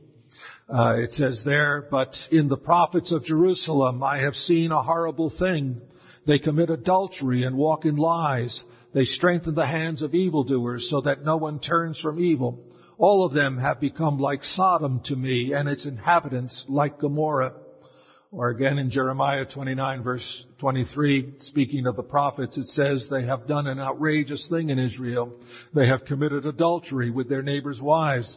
Uh, 0.69 0.95
it 0.97 1.13
says 1.13 1.43
there, 1.45 1.87
but 1.91 2.17
in 2.31 2.49
the 2.49 2.57
prophets 2.57 3.13
of 3.13 3.25
Jerusalem 3.25 4.03
I 4.03 4.19
have 4.19 4.35
seen 4.35 4.73
a 4.73 4.83
horrible 4.83 5.31
thing. 5.31 5.81
They 6.27 6.39
commit 6.39 6.71
adultery 6.71 7.43
and 7.43 7.57
walk 7.57 7.85
in 7.85 7.97
lies. 7.97 8.65
They 8.95 9.05
strengthen 9.05 9.57
the 9.57 9.67
hands 9.67 10.03
of 10.03 10.15
evildoers 10.15 10.89
so 10.89 11.01
that 11.01 11.25
no 11.25 11.37
one 11.37 11.59
turns 11.59 11.99
from 12.01 12.21
evil. 12.21 12.65
All 12.97 13.27
of 13.27 13.33
them 13.33 13.59
have 13.59 13.81
become 13.81 14.19
like 14.19 14.45
Sodom 14.45 15.01
to 15.07 15.17
me 15.17 15.53
and 15.53 15.69
its 15.69 15.85
inhabitants 15.85 16.65
like 16.69 17.01
Gomorrah. 17.01 17.55
Or 18.31 18.51
again 18.51 18.79
in 18.79 18.91
Jeremiah 18.91 19.47
29 19.47 20.03
verse 20.05 20.45
23, 20.59 21.35
speaking 21.39 21.87
of 21.87 21.97
the 21.97 22.03
prophets, 22.05 22.57
it 22.57 22.67
says, 22.69 23.09
they 23.11 23.27
have 23.27 23.49
done 23.49 23.67
an 23.67 23.81
outrageous 23.81 24.47
thing 24.49 24.71
in 24.71 24.79
Israel. 24.79 25.33
They 25.75 25.89
have 25.89 26.05
committed 26.05 26.47
adultery 26.47 27.11
with 27.11 27.29
their 27.29 27.43
neighbors' 27.43 27.81
wives. 27.81 28.37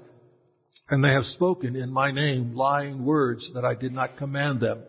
And 0.90 1.04
they 1.04 1.14
have 1.14 1.26
spoken 1.26 1.76
in 1.76 1.92
my 1.92 2.12
name 2.12 2.56
lying 2.56 3.06
words 3.06 3.52
that 3.54 3.66
I 3.66 3.76
did 3.76 3.92
not 3.92 4.18
command 4.18 4.62
them. 4.62 4.82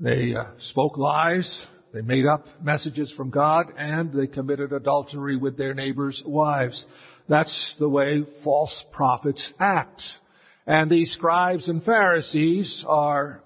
They 0.00 0.34
uh, 0.34 0.46
spoke 0.58 0.96
lies, 0.96 1.64
they 1.92 2.00
made 2.00 2.26
up 2.26 2.46
messages 2.62 3.12
from 3.12 3.30
God, 3.30 3.66
and 3.76 4.12
they 4.12 4.26
committed 4.26 4.72
adultery 4.72 5.36
with 5.36 5.58
their 5.58 5.74
neighbors' 5.74 6.22
wives. 6.24 6.86
That's 7.28 7.76
the 7.78 7.88
way 7.88 8.24
false 8.42 8.84
prophets 8.92 9.50
act. 9.60 10.02
And 10.66 10.90
these 10.90 11.10
scribes 11.12 11.68
and 11.68 11.84
Pharisees 11.84 12.84
are 12.88 13.42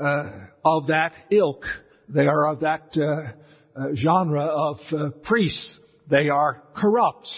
uh, 0.00 0.30
of 0.64 0.88
that 0.88 1.12
ilk. 1.30 1.64
They 2.08 2.26
are 2.26 2.48
of 2.48 2.60
that 2.60 2.96
uh, 2.96 3.80
uh 3.80 3.94
genre 3.94 4.44
of 4.44 4.76
uh, 4.92 5.10
priests. 5.22 5.78
They 6.10 6.28
are 6.28 6.62
corrupt. 6.74 7.28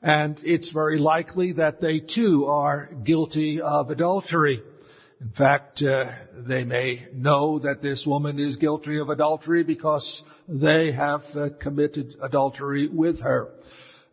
And 0.00 0.38
it's 0.44 0.72
very 0.72 0.98
likely 0.98 1.52
that 1.54 1.80
they 1.80 1.98
too 1.98 2.46
are 2.46 2.88
guilty 3.04 3.60
of 3.60 3.90
adultery. 3.90 4.62
In 5.20 5.30
fact, 5.30 5.82
uh, 5.82 6.04
they 6.46 6.62
may 6.62 7.08
know 7.12 7.58
that 7.58 7.82
this 7.82 8.06
woman 8.06 8.38
is 8.38 8.54
guilty 8.54 8.98
of 8.98 9.08
adultery 9.08 9.64
because 9.64 10.22
they 10.46 10.92
have 10.92 11.22
uh, 11.34 11.48
committed 11.60 12.14
adultery 12.22 12.88
with 12.88 13.20
her. 13.20 13.48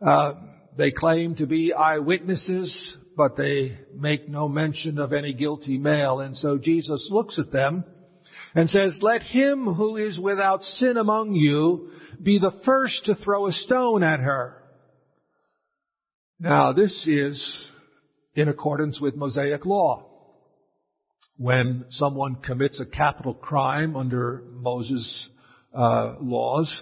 Uh, 0.01 0.33
they 0.75 0.89
claim 0.89 1.35
to 1.35 1.45
be 1.45 1.73
eyewitnesses, 1.73 2.97
but 3.15 3.37
they 3.37 3.77
make 3.93 4.27
no 4.27 4.47
mention 4.47 4.97
of 4.97 5.13
any 5.13 5.33
guilty 5.33 5.77
male. 5.77 6.21
And 6.21 6.35
so 6.35 6.57
Jesus 6.57 7.07
looks 7.11 7.37
at 7.37 7.51
them 7.51 7.85
and 8.55 8.67
says, 8.67 8.97
let 9.01 9.21
him 9.21 9.65
who 9.65 9.97
is 9.97 10.19
without 10.19 10.63
sin 10.63 10.97
among 10.97 11.35
you 11.35 11.91
be 12.21 12.39
the 12.39 12.59
first 12.65 13.05
to 13.05 13.15
throw 13.15 13.45
a 13.45 13.51
stone 13.51 14.01
at 14.01 14.21
her. 14.21 14.63
Now 16.39 16.73
this 16.73 17.05
is 17.07 17.59
in 18.33 18.49
accordance 18.49 18.99
with 18.99 19.15
Mosaic 19.15 19.67
law. 19.67 20.14
When 21.37 21.83
someone 21.89 22.35
commits 22.35 22.79
a 22.79 22.85
capital 22.85 23.33
crime 23.33 23.97
under 23.97 24.41
Moses' 24.53 25.29
uh, 25.73 26.15
laws, 26.21 26.81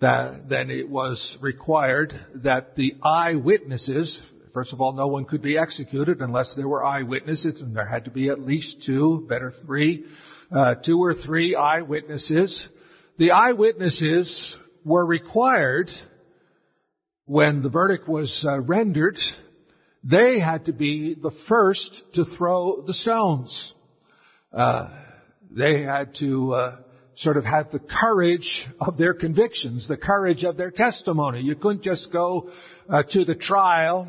that 0.00 0.48
then 0.48 0.70
it 0.70 0.88
was 0.88 1.36
required 1.42 2.18
that 2.36 2.74
the 2.74 2.94
eyewitnesses, 3.02 4.18
first 4.54 4.72
of 4.72 4.80
all, 4.80 4.94
no 4.94 5.08
one 5.08 5.26
could 5.26 5.42
be 5.42 5.58
executed 5.58 6.22
unless 6.22 6.54
there 6.54 6.66
were 6.66 6.82
eyewitnesses, 6.82 7.60
and 7.60 7.76
there 7.76 7.86
had 7.86 8.06
to 8.06 8.10
be 8.10 8.30
at 8.30 8.40
least 8.40 8.82
two, 8.86 9.26
better 9.28 9.52
three, 9.66 10.06
uh, 10.50 10.76
two 10.76 10.98
or 10.98 11.12
three 11.14 11.54
eyewitnesses. 11.54 12.68
The 13.18 13.32
eyewitnesses 13.32 14.56
were 14.86 15.04
required 15.04 15.90
when 17.26 17.62
the 17.62 17.68
verdict 17.68 18.08
was 18.08 18.42
uh, 18.48 18.58
rendered. 18.60 19.18
They 20.08 20.38
had 20.38 20.66
to 20.66 20.72
be 20.72 21.16
the 21.20 21.32
first 21.48 22.02
to 22.14 22.24
throw 22.24 22.82
the 22.86 22.94
stones. 22.94 23.74
Uh, 24.52 24.88
they 25.50 25.82
had 25.82 26.14
to 26.16 26.54
uh, 26.54 26.76
sort 27.16 27.36
of 27.36 27.44
have 27.44 27.72
the 27.72 27.80
courage 27.80 28.66
of 28.80 28.98
their 28.98 29.14
convictions, 29.14 29.88
the 29.88 29.96
courage 29.96 30.44
of 30.44 30.56
their 30.56 30.70
testimony. 30.70 31.40
You 31.40 31.56
couldn't 31.56 31.82
just 31.82 32.12
go 32.12 32.50
uh, 32.88 33.02
to 33.10 33.24
the 33.24 33.34
trial 33.34 34.08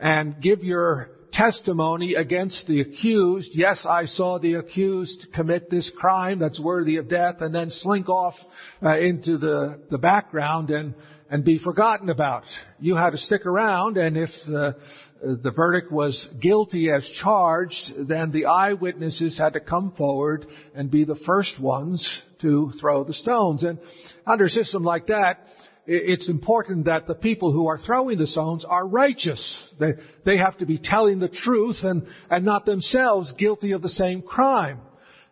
and 0.00 0.40
give 0.40 0.64
your 0.64 1.10
testimony 1.32 2.14
against 2.14 2.66
the 2.66 2.80
accused. 2.80 3.50
Yes, 3.54 3.86
I 3.88 4.06
saw 4.06 4.38
the 4.38 4.54
accused 4.54 5.28
commit 5.34 5.70
this 5.70 5.90
crime 5.90 6.38
that's 6.38 6.58
worthy 6.58 6.96
of 6.96 7.08
death 7.08 7.36
and 7.40 7.54
then 7.54 7.70
slink 7.70 8.08
off 8.08 8.34
uh, 8.82 8.98
into 8.98 9.38
the, 9.38 9.80
the 9.90 9.98
background 9.98 10.70
and, 10.70 10.94
and 11.30 11.44
be 11.44 11.58
forgotten 11.58 12.08
about. 12.08 12.44
You 12.80 12.96
had 12.96 13.10
to 13.10 13.18
stick 13.18 13.46
around 13.46 13.98
and 13.98 14.16
if 14.16 14.30
the, 14.46 14.76
the 15.20 15.50
verdict 15.50 15.90
was 15.90 16.26
guilty 16.40 16.90
as 16.90 17.08
charged, 17.22 17.92
then 18.08 18.30
the 18.30 18.46
eyewitnesses 18.46 19.36
had 19.36 19.54
to 19.54 19.60
come 19.60 19.92
forward 19.92 20.46
and 20.74 20.90
be 20.90 21.04
the 21.04 21.16
first 21.26 21.60
ones 21.60 22.22
to 22.40 22.72
throw 22.80 23.04
the 23.04 23.12
stones. 23.12 23.64
And 23.64 23.78
under 24.26 24.44
a 24.44 24.50
system 24.50 24.84
like 24.84 25.08
that, 25.08 25.46
it's 25.90 26.28
important 26.28 26.84
that 26.84 27.06
the 27.06 27.14
people 27.14 27.50
who 27.50 27.66
are 27.66 27.78
throwing 27.78 28.18
the 28.18 28.26
stones 28.26 28.64
are 28.64 28.86
righteous. 28.86 29.64
They, 29.80 29.94
they 30.24 30.36
have 30.36 30.58
to 30.58 30.66
be 30.66 30.78
telling 30.78 31.18
the 31.18 31.30
truth 31.30 31.78
and, 31.82 32.06
and 32.30 32.44
not 32.44 32.66
themselves 32.66 33.32
guilty 33.32 33.72
of 33.72 33.80
the 33.80 33.88
same 33.88 34.20
crime. 34.20 34.80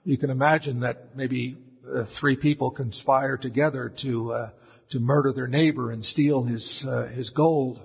You 0.05 0.17
can 0.17 0.31
imagine 0.31 0.81
that 0.81 1.15
maybe 1.15 1.59
uh, 1.87 2.07
three 2.19 2.37
people 2.37 2.71
conspire 2.71 3.37
together 3.37 3.93
to, 4.03 4.33
uh, 4.33 4.51
to 4.93 4.99
murder 4.99 5.33
their 5.33 5.47
neighbor 5.47 5.91
and 5.91 6.03
steal 6.03 6.43
his, 6.43 6.85
uh, 6.89 7.07
his 7.09 7.31
gold. 7.31 7.79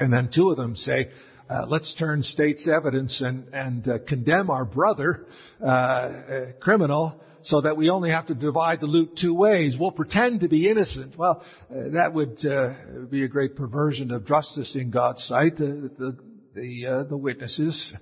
And 0.00 0.12
then 0.12 0.30
two 0.32 0.50
of 0.50 0.56
them 0.56 0.76
say, 0.76 1.10
uh, 1.50 1.66
let's 1.66 1.94
turn 1.94 2.22
state's 2.22 2.68
evidence 2.68 3.20
and, 3.20 3.48
and 3.54 3.88
uh, 3.88 3.98
condemn 4.06 4.50
our 4.50 4.64
brother, 4.64 5.26
uh, 5.66 6.52
criminal, 6.60 7.20
so 7.42 7.62
that 7.62 7.76
we 7.76 7.88
only 7.88 8.10
have 8.10 8.26
to 8.26 8.34
divide 8.34 8.80
the 8.80 8.86
loot 8.86 9.16
two 9.16 9.34
ways. 9.34 9.76
We'll 9.78 9.92
pretend 9.92 10.40
to 10.40 10.48
be 10.48 10.68
innocent. 10.68 11.16
Well, 11.16 11.42
uh, 11.70 11.90
that 11.94 12.12
would 12.12 12.44
uh, 12.44 12.74
be 13.08 13.24
a 13.24 13.28
great 13.28 13.56
perversion 13.56 14.10
of 14.10 14.26
justice 14.26 14.76
in 14.76 14.90
God's 14.90 15.22
sight. 15.24 15.56
the 15.56 16.18
the, 16.58 16.86
uh, 16.86 17.02
the 17.04 17.16
witnesses 17.16 17.92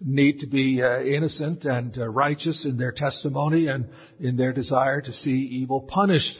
need 0.00 0.40
to 0.40 0.46
be 0.46 0.82
uh, 0.82 1.00
innocent 1.02 1.64
and 1.64 1.96
uh, 1.96 2.08
righteous 2.08 2.64
in 2.66 2.76
their 2.76 2.92
testimony 2.92 3.68
and 3.68 3.88
in 4.20 4.36
their 4.36 4.52
desire 4.52 5.00
to 5.00 5.12
see 5.12 5.30
evil 5.30 5.80
punished. 5.80 6.36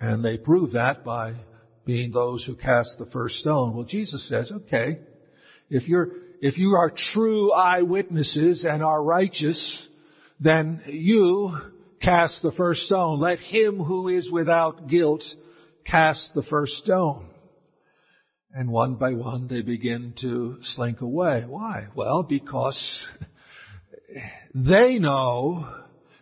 And 0.00 0.24
they 0.24 0.36
prove 0.36 0.72
that 0.72 1.04
by 1.04 1.34
being 1.86 2.10
those 2.10 2.44
who 2.44 2.56
cast 2.56 2.98
the 2.98 3.06
first 3.06 3.36
stone. 3.36 3.74
Well, 3.74 3.86
Jesus 3.86 4.28
says, 4.28 4.52
okay, 4.52 4.98
if 5.70 5.88
you're, 5.88 6.08
if 6.42 6.58
you 6.58 6.74
are 6.74 6.90
true 6.90 7.52
eyewitnesses 7.52 8.66
and 8.68 8.82
are 8.82 9.02
righteous, 9.02 9.88
then 10.40 10.82
you 10.86 11.56
cast 12.02 12.42
the 12.42 12.52
first 12.52 12.82
stone. 12.82 13.20
Let 13.20 13.38
him 13.38 13.78
who 13.78 14.08
is 14.08 14.30
without 14.30 14.88
guilt 14.88 15.22
cast 15.86 16.34
the 16.34 16.42
first 16.42 16.74
stone. 16.74 17.26
And 18.52 18.70
one 18.70 18.96
by 18.96 19.12
one 19.12 19.46
they 19.46 19.62
begin 19.62 20.14
to 20.22 20.58
slink 20.62 21.02
away. 21.02 21.44
Why? 21.46 21.86
Well, 21.94 22.24
because 22.24 23.06
they 24.54 24.98
know 24.98 25.68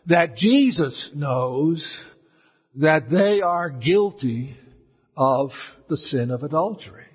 that 0.06 0.36
Jesus 0.36 1.10
knows 1.14 2.04
that 2.76 3.08
they 3.08 3.40
are 3.40 3.70
guilty 3.70 4.58
of 5.16 5.50
the 5.88 5.96
sin 5.96 6.30
of 6.30 6.42
adultery. 6.42 7.06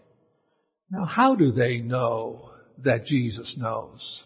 Now, 0.92 1.06
how 1.06 1.36
do 1.36 1.52
they 1.52 1.78
know 1.78 2.52
that 2.84 3.06
Jesus 3.06 3.56
knows? 3.58 4.24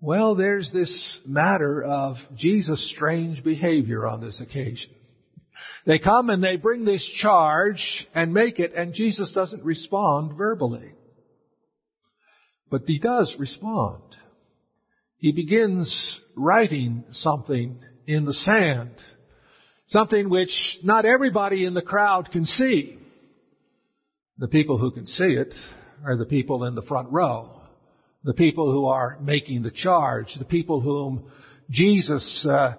Well, 0.00 0.34
there's 0.34 0.70
this 0.72 1.18
matter 1.24 1.82
of 1.82 2.16
Jesus' 2.34 2.90
strange 2.94 3.42
behavior 3.42 4.06
on 4.06 4.20
this 4.20 4.40
occasion. 4.40 4.90
They 5.86 5.98
come 5.98 6.30
and 6.30 6.42
they 6.42 6.56
bring 6.56 6.84
this 6.84 7.04
charge 7.20 8.06
and 8.14 8.34
make 8.34 8.58
it, 8.58 8.74
and 8.74 8.92
Jesus 8.92 9.32
doesn't 9.32 9.64
respond 9.64 10.36
verbally. 10.36 10.92
But 12.70 12.82
he 12.86 12.98
does 12.98 13.34
respond. 13.38 14.02
He 15.18 15.32
begins 15.32 16.20
writing 16.36 17.04
something 17.10 17.78
in 18.06 18.26
the 18.26 18.34
sand. 18.34 18.90
Something 19.88 20.28
which 20.28 20.78
not 20.82 21.04
everybody 21.04 21.64
in 21.64 21.74
the 21.74 21.82
crowd 21.82 22.30
can 22.32 22.44
see. 22.44 22.98
The 24.38 24.48
people 24.48 24.78
who 24.78 24.90
can 24.90 25.06
see 25.06 25.24
it 25.24 25.54
are 26.04 26.16
the 26.16 26.26
people 26.26 26.64
in 26.64 26.74
the 26.74 26.82
front 26.82 27.10
row 27.10 27.56
the 28.26 28.34
people 28.34 28.72
who 28.72 28.86
are 28.86 29.16
making 29.22 29.62
the 29.62 29.70
charge, 29.70 30.34
the 30.36 30.44
people 30.44 30.80
whom 30.80 31.30
Jesus 31.70 32.44
uh, 32.50 32.74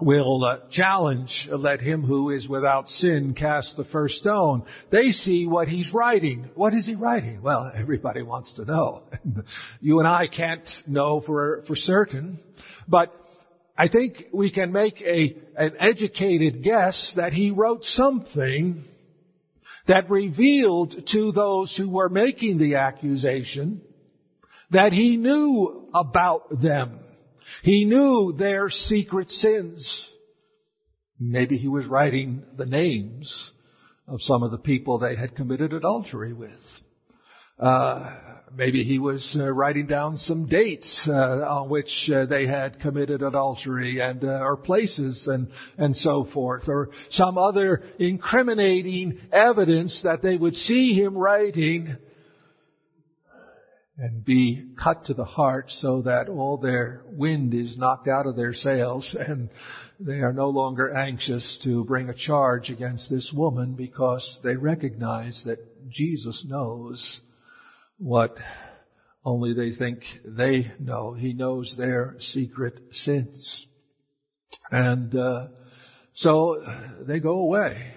will 0.00 0.44
uh, 0.44 0.70
challenge, 0.70 1.48
let 1.50 1.80
him 1.80 2.04
who 2.04 2.30
is 2.30 2.48
without 2.48 2.88
sin 2.88 3.34
cast 3.34 3.76
the 3.76 3.84
first 3.84 4.14
stone. 4.18 4.64
They 4.92 5.08
see 5.08 5.46
what 5.46 5.66
he's 5.66 5.92
writing. 5.92 6.50
What 6.54 6.72
is 6.72 6.86
he 6.86 6.94
writing? 6.94 7.42
Well, 7.42 7.70
everybody 7.74 8.22
wants 8.22 8.52
to 8.54 8.64
know. 8.64 9.02
you 9.80 9.98
and 9.98 10.06
I 10.06 10.28
can't 10.28 10.68
know 10.86 11.20
for, 11.20 11.64
for 11.66 11.74
certain, 11.74 12.38
but 12.86 13.12
I 13.76 13.88
think 13.88 14.24
we 14.32 14.52
can 14.52 14.72
make 14.72 15.00
a, 15.00 15.36
an 15.56 15.74
educated 15.80 16.62
guess 16.62 17.14
that 17.16 17.32
he 17.32 17.50
wrote 17.50 17.84
something 17.84 18.84
that 19.88 20.08
revealed 20.08 20.94
to 21.12 21.32
those 21.32 21.74
who 21.76 21.90
were 21.90 22.08
making 22.08 22.58
the 22.58 22.76
accusation 22.76 23.82
that 24.70 24.92
he 24.92 25.16
knew 25.16 25.88
about 25.92 26.60
them. 26.60 27.00
He 27.62 27.84
knew 27.84 28.34
their 28.36 28.70
secret 28.70 29.30
sins. 29.30 30.08
Maybe 31.18 31.58
he 31.58 31.68
was 31.68 31.86
writing 31.86 32.44
the 32.56 32.66
names 32.66 33.52
of 34.06 34.20
some 34.22 34.42
of 34.42 34.50
the 34.50 34.58
people 34.58 34.98
they 34.98 35.16
had 35.16 35.36
committed 35.36 35.72
adultery 35.72 36.32
with. 36.32 36.60
Uh, 37.58 38.16
maybe 38.56 38.82
he 38.82 38.98
was 38.98 39.36
uh, 39.38 39.50
writing 39.50 39.86
down 39.86 40.16
some 40.16 40.46
dates 40.46 41.06
uh, 41.08 41.12
on 41.12 41.68
which 41.68 42.10
uh, 42.12 42.26
they 42.26 42.46
had 42.46 42.80
committed 42.80 43.22
adultery 43.22 44.00
and 44.00 44.24
uh, 44.24 44.40
or 44.40 44.56
places 44.56 45.28
and 45.28 45.48
and 45.78 45.96
so 45.96 46.24
forth, 46.24 46.68
or 46.68 46.90
some 47.10 47.38
other 47.38 47.82
incriminating 47.98 49.20
evidence 49.32 50.02
that 50.02 50.20
they 50.20 50.36
would 50.36 50.56
see 50.56 50.94
him 50.94 51.16
writing 51.16 51.96
and 53.96 54.24
be 54.24 54.72
cut 54.82 55.04
to 55.04 55.14
the 55.14 55.24
heart 55.24 55.70
so 55.70 56.02
that 56.02 56.28
all 56.28 56.56
their 56.56 57.02
wind 57.12 57.54
is 57.54 57.78
knocked 57.78 58.08
out 58.08 58.26
of 58.26 58.34
their 58.34 58.52
sails 58.52 59.14
and 59.28 59.48
they 60.00 60.18
are 60.18 60.32
no 60.32 60.48
longer 60.48 60.92
anxious 60.92 61.60
to 61.62 61.84
bring 61.84 62.08
a 62.08 62.14
charge 62.14 62.70
against 62.70 63.08
this 63.08 63.32
woman 63.32 63.74
because 63.74 64.40
they 64.42 64.56
recognize 64.56 65.40
that 65.46 65.60
Jesus 65.88 66.44
knows 66.44 67.20
what 67.98 68.36
only 69.24 69.54
they 69.54 69.72
think 69.74 70.02
they 70.24 70.72
know. 70.78 71.14
He 71.14 71.32
knows 71.32 71.74
their 71.76 72.16
secret 72.18 72.78
sins. 72.92 73.66
And 74.70 75.14
uh, 75.16 75.46
so 76.14 76.62
they 77.00 77.20
go 77.20 77.38
away. 77.38 77.92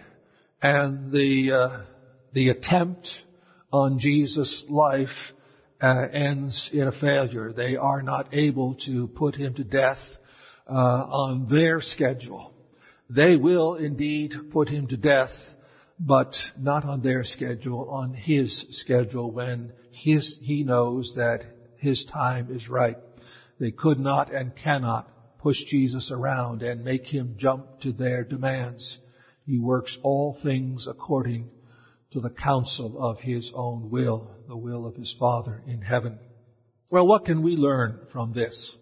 And 0.62 1.12
the 1.12 1.52
uh, 1.52 1.82
the 2.34 2.50
attempt 2.50 3.10
on 3.72 4.00
Jesus' 4.00 4.64
life 4.70 5.10
uh, 5.82 6.08
ends 6.14 6.70
in 6.72 6.88
a 6.88 6.92
failure. 6.92 7.54
They 7.54 7.76
are 7.76 8.02
not 8.02 8.34
able 8.34 8.76
to 8.86 9.08
put 9.08 9.36
him 9.36 9.54
to 9.56 9.64
death 9.64 10.00
uh, 10.68 10.74
on 10.74 11.48
their 11.50 11.80
schedule. 11.82 12.54
They 13.10 13.36
will 13.36 13.76
indeed 13.76 14.34
put 14.52 14.70
him 14.70 14.88
to 14.88 14.98
death, 14.98 15.32
but 16.00 16.34
not 16.58 16.86
on 16.86 17.02
their 17.02 17.24
schedule, 17.24 17.90
on 17.90 18.14
his 18.14 18.66
schedule 18.82 19.32
when 19.32 19.74
his, 19.92 20.38
he 20.42 20.64
knows 20.64 21.14
that 21.16 21.42
his 21.78 22.06
time 22.12 22.50
is 22.52 22.70
right. 22.70 22.98
They 23.60 23.72
could 23.72 24.00
not 24.00 24.32
and 24.32 24.56
cannot 24.56 25.10
push 25.40 25.58
Jesus 25.68 26.12
around 26.12 26.62
and 26.62 26.84
make 26.84 27.06
him 27.06 27.36
jump 27.38 27.80
to 27.82 27.92
their 27.92 28.24
demands. 28.24 28.98
He 29.46 29.60
works 29.60 29.98
all 30.04 30.38
things 30.44 30.88
according 30.88 31.50
to 32.12 32.20
the 32.20 32.30
counsel 32.30 32.98
of 33.00 33.20
his 33.20 33.52
own 33.56 33.90
will, 33.90 34.32
the 34.48 34.58
will 34.58 34.86
of 34.86 34.96
his 34.96 35.14
Father 35.20 35.64
in 35.66 35.82
heaven. 35.82 36.20
Well, 36.90 37.08
what 37.08 37.26
can 37.26 37.42
we 37.42 37.56
learn 37.56 38.08
from 38.12 38.34
this? 38.34 38.76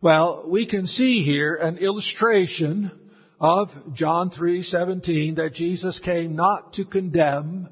Well, 0.00 0.44
we 0.46 0.66
can 0.66 0.86
see 0.86 1.24
here 1.24 1.56
an 1.56 1.78
illustration 1.78 3.07
of 3.40 3.68
John 3.92 4.30
3:17 4.30 5.36
that 5.36 5.54
Jesus 5.54 5.98
came 6.00 6.34
not 6.34 6.74
to 6.74 6.84
condemn 6.84 7.68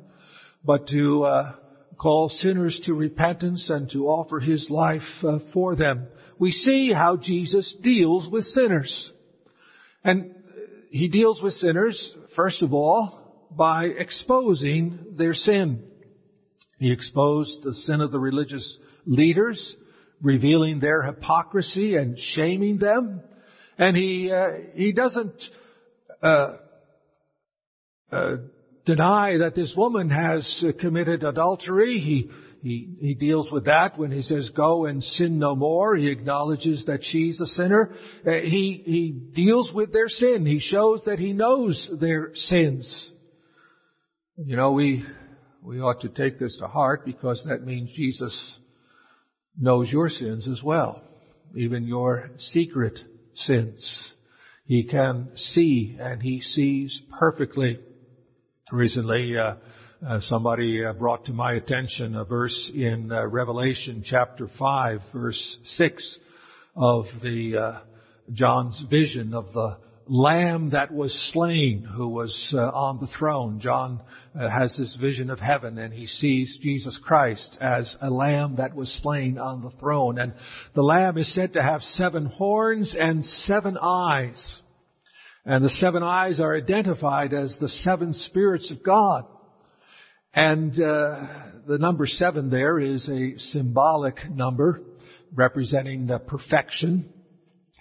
but 0.65 0.89
to 0.89 1.25
uh, 1.25 1.55
call 1.97 2.29
sinners 2.29 2.81
to 2.85 2.95
repentance 2.95 3.71
and 3.71 3.91
to 3.91 4.09
offer 4.09 4.41
his 4.41 4.69
life 4.71 5.03
uh, 5.23 5.39
for 5.53 5.77
them. 5.77 6.09
We 6.39 6.51
see 6.51 6.93
how 6.93 7.17
Jesus 7.17 7.75
deals 7.81 8.29
with 8.29 8.45
sinners. 8.45 9.13
And 10.05 10.35
he 10.91 11.09
deals 11.09 11.43
with 11.43 11.55
sinners 11.55 12.15
first 12.35 12.63
of 12.63 12.75
all 12.75 13.47
by 13.51 13.87
exposing 13.87 15.15
their 15.17 15.35
sin. 15.35 15.85
He 16.79 16.93
exposed 16.93 17.63
the 17.63 17.75
sin 17.75 18.01
of 18.01 18.13
the 18.13 18.19
religious 18.19 18.79
leaders, 19.07 19.77
revealing 20.21 20.79
their 20.79 21.03
hypocrisy 21.03 21.97
and 21.97 22.19
shaming 22.19 22.79
them. 22.79 23.23
And 23.79 23.97
he 23.97 24.31
uh, 24.33 24.53
he 24.75 24.93
doesn't 24.93 25.43
uh, 26.23 26.57
uh, 28.11 28.37
deny 28.85 29.39
that 29.39 29.55
this 29.55 29.75
woman 29.77 30.09
has 30.11 30.65
committed 30.81 31.25
adultery. 31.25 31.99
He 31.99 32.31
he, 32.67 32.97
he 33.01 33.15
deals 33.15 33.49
with 33.53 33.67
that 33.67 33.97
when 33.97 34.11
he 34.11 34.23
says, 34.23 34.51
go 34.51 34.87
and 34.87 35.01
sin 35.01 35.39
no 35.39 35.55
more. 35.55 35.95
He 35.95 36.09
acknowledges 36.09 36.87
that 36.87 37.05
she's 37.05 37.41
a 37.41 37.47
sinner. 37.47 37.93
Uh, 38.27 38.33
he, 38.33 38.83
he 38.85 39.11
deals 39.13 39.73
with 39.73 39.93
their 39.93 40.09
sin. 40.09 40.45
He 40.45 40.59
shows 40.59 41.03
that 41.07 41.21
he 41.21 41.33
knows 41.33 41.89
their 42.01 42.31
sins. 42.35 43.11
You 44.37 44.57
know, 44.57 44.73
we, 44.73 45.05
we 45.63 45.81
ought 45.81 46.01
to 46.01 46.09
take 46.09 46.41
this 46.41 46.57
to 46.59 46.67
heart 46.67 47.05
because 47.05 47.45
that 47.49 47.65
means 47.65 47.93
Jesus 47.93 48.59
knows 49.57 49.91
your 49.91 50.09
sins 50.09 50.49
as 50.49 50.61
well, 50.61 51.03
even 51.55 51.87
your 51.87 52.31
secret 52.37 52.99
sins. 53.37 54.13
He 54.65 54.85
can 54.85 55.31
see 55.37 55.97
and 56.01 56.23
he 56.23 56.41
sees 56.41 57.01
perfectly. 57.19 57.79
Recently, 58.73 59.37
uh, 59.39 59.55
uh, 60.07 60.21
somebody 60.21 60.85
uh, 60.85 60.93
brought 60.93 61.25
to 61.27 61.33
my 61.33 61.53
attention 61.53 62.17
a 62.17 62.25
verse 62.25 62.71
in 62.75 63.11
uh, 63.11 63.27
Revelation 63.27 64.03
chapter 64.05 64.49
5 64.59 65.01
verse 65.13 65.59
6 65.65 66.19
of 66.77 67.07
the 67.23 67.57
uh, 67.57 67.81
John's 68.33 68.85
vision 68.91 69.33
of 69.33 69.53
the 69.53 69.79
lamb 70.09 70.71
that 70.71 70.93
was 70.93 71.13
slain 71.33 71.83
who 71.83 72.09
was 72.09 72.55
uh, 72.57 72.59
on 72.59 73.01
the 73.01 73.07
throne. 73.07 73.59
John 73.59 74.01
uh, 74.39 74.49
has 74.49 74.77
this 74.77 74.97
vision 74.97 75.31
of 75.31 75.41
heaven 75.41 75.79
and 75.79 75.93
he 75.93 76.07
sees 76.07 76.59
Jesus 76.63 76.99
Christ 76.99 77.59
as 77.61 77.97
a 78.01 78.11
lamb 78.11 78.57
that 78.57 78.75
was 78.75 78.93
slain 79.03 79.39
on 79.39 79.63
the 79.63 79.71
throne. 79.71 80.19
And 80.19 80.35
the 80.75 80.83
lamb 80.83 81.19
is 81.19 81.33
said 81.35 81.55
to 81.55 81.63
have 81.63 81.83
seven 81.83 82.27
horns 82.27 82.95
and 82.99 83.25
seven 83.25 83.77
eyes. 83.81 84.61
And 85.45 85.65
the 85.65 85.71
seven 85.71 86.03
eyes 86.03 86.41
are 86.41 86.57
identified 86.57 87.33
as 87.33 87.57
the 87.61 87.69
seven 87.69 88.13
spirits 88.13 88.71
of 88.71 88.83
God. 88.83 89.25
And 90.35 90.73
uh, 90.73 91.27
the 91.67 91.79
number 91.79 92.07
seven 92.07 92.51
there 92.51 92.79
is 92.79 93.09
a 93.09 93.39
symbolic 93.39 94.29
number 94.31 94.83
representing 95.35 96.07
the 96.07 96.19
perfection 96.19 97.13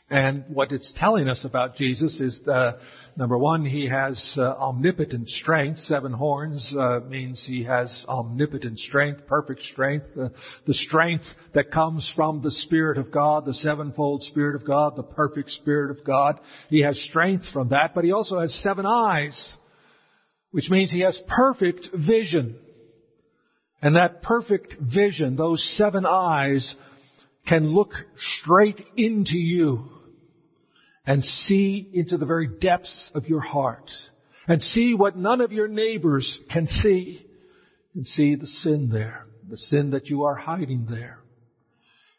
and 0.09 0.45
what 0.49 0.71
it's 0.71 0.93
telling 0.95 1.27
us 1.27 1.45
about 1.45 1.75
Jesus 1.75 2.19
is 2.19 2.39
the, 2.45 2.77
number 3.15 3.39
one, 3.39 3.65
he 3.65 3.89
has 3.89 4.35
uh, 4.37 4.43
omnipotent 4.43 5.27
strength. 5.27 5.79
Seven 5.79 6.13
horns 6.13 6.71
uh, 6.77 6.99
means 7.07 7.43
he 7.43 7.63
has 7.63 8.05
omnipotent 8.07 8.77
strength, 8.77 9.25
perfect 9.25 9.63
strength, 9.63 10.05
uh, 10.15 10.29
the 10.67 10.75
strength 10.75 11.25
that 11.55 11.71
comes 11.71 12.11
from 12.15 12.43
the 12.43 12.51
Spirit 12.51 12.99
of 12.99 13.11
God, 13.11 13.45
the 13.45 13.55
sevenfold 13.55 14.21
Spirit 14.21 14.55
of 14.55 14.67
God, 14.67 14.95
the 14.95 15.01
perfect 15.01 15.49
Spirit 15.49 15.97
of 15.97 16.05
God. 16.05 16.39
He 16.69 16.83
has 16.83 17.01
strength 17.01 17.45
from 17.51 17.69
that, 17.69 17.95
but 17.95 18.03
he 18.03 18.11
also 18.11 18.39
has 18.39 18.53
seven 18.61 18.85
eyes, 18.85 19.57
which 20.51 20.69
means 20.69 20.91
he 20.91 21.01
has 21.01 21.19
perfect 21.27 21.89
vision. 21.93 22.57
And 23.81 23.95
that 23.95 24.21
perfect 24.21 24.75
vision, 24.79 25.35
those 25.35 25.63
seven 25.75 26.05
eyes, 26.05 26.75
can 27.47 27.67
look 27.67 27.93
straight 28.41 28.81
into 28.97 29.37
you 29.37 29.89
and 31.05 31.23
see 31.23 31.89
into 31.93 32.17
the 32.17 32.25
very 32.25 32.47
depths 32.47 33.11
of 33.13 33.27
your 33.27 33.41
heart 33.41 33.91
and 34.47 34.61
see 34.61 34.93
what 34.93 35.17
none 35.17 35.41
of 35.41 35.51
your 35.51 35.67
neighbors 35.67 36.39
can 36.51 36.67
see 36.67 37.25
and 37.93 38.05
see 38.05 38.35
the 38.35 38.47
sin 38.47 38.89
there, 38.91 39.25
the 39.49 39.57
sin 39.57 39.91
that 39.91 40.07
you 40.07 40.23
are 40.23 40.35
hiding 40.35 40.87
there. 40.89 41.19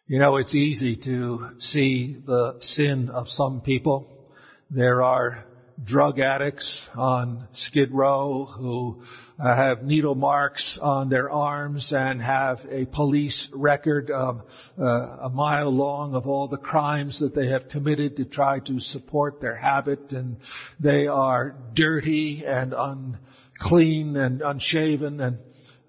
You 0.06 0.20
know, 0.20 0.36
it's 0.36 0.54
easy 0.54 0.96
to 1.04 1.50
see 1.58 2.16
the 2.24 2.58
sin 2.60 3.10
of 3.10 3.26
some 3.28 3.60
people. 3.60 4.30
There 4.70 5.02
are 5.02 5.44
drug 5.84 6.20
addicts 6.20 6.80
on 6.94 7.48
Skid 7.52 7.90
Row 7.92 8.44
who 8.44 9.02
uh, 9.38 9.54
have 9.54 9.82
needle 9.82 10.14
marks 10.14 10.78
on 10.80 11.08
their 11.08 11.30
arms 11.30 11.92
and 11.94 12.22
have 12.22 12.58
a 12.70 12.86
police 12.86 13.48
record 13.52 14.10
of 14.10 14.40
uh, 14.78 14.84
a 14.84 15.28
mile 15.28 15.70
long 15.70 16.14
of 16.14 16.26
all 16.26 16.48
the 16.48 16.56
crimes 16.56 17.20
that 17.20 17.34
they 17.34 17.48
have 17.48 17.68
committed 17.68 18.16
to 18.16 18.24
try 18.24 18.58
to 18.60 18.80
support 18.80 19.40
their 19.40 19.56
habit 19.56 20.12
and 20.12 20.38
they 20.80 21.06
are 21.06 21.54
dirty 21.74 22.44
and 22.46 22.74
unclean 22.76 24.16
and 24.16 24.40
unshaven 24.40 25.20
and 25.20 25.38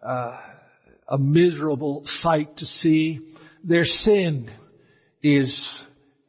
uh, 0.04 0.38
a 1.08 1.18
miserable 1.18 2.02
sight 2.06 2.58
to 2.58 2.66
see. 2.66 3.20
Their 3.64 3.86
sin 3.86 4.52
is 5.24 5.68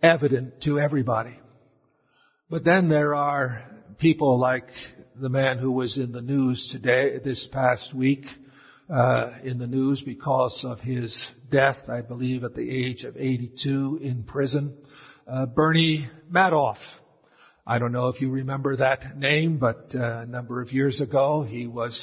evident 0.02 0.62
to 0.62 0.78
everybody. 0.78 1.38
But 2.48 2.64
then 2.64 2.88
there 2.88 3.14
are 3.14 3.64
people 3.98 4.38
like 4.38 4.68
the 5.20 5.28
man 5.28 5.59
who 5.59 5.72
was 5.72 5.98
in 5.98 6.12
the 6.12 6.20
news 6.20 6.68
today, 6.70 7.18
this 7.24 7.48
past 7.50 7.92
week, 7.92 8.24
uh, 8.88 9.31
in 9.42 9.59
the 9.59 9.66
news 9.66 10.00
because 10.00 10.61
of 10.64 10.78
his 10.78 11.31
death, 11.50 11.76
I 11.88 12.02
believe 12.02 12.44
at 12.44 12.54
the 12.54 12.70
age 12.70 13.02
of 13.02 13.16
82 13.16 13.98
in 14.00 14.22
prison, 14.22 14.74
uh, 15.26 15.46
Bernie 15.46 16.09
Madoff. 16.31 16.76
I 17.66 17.78
don't 17.78 17.90
know 17.90 18.09
if 18.09 18.20
you 18.20 18.31
remember 18.31 18.76
that 18.76 19.18
name, 19.18 19.59
but 19.59 19.92
uh, 19.92 20.20
a 20.20 20.26
number 20.26 20.62
of 20.62 20.72
years 20.72 21.00
ago 21.00 21.42
he 21.42 21.66
was 21.66 22.00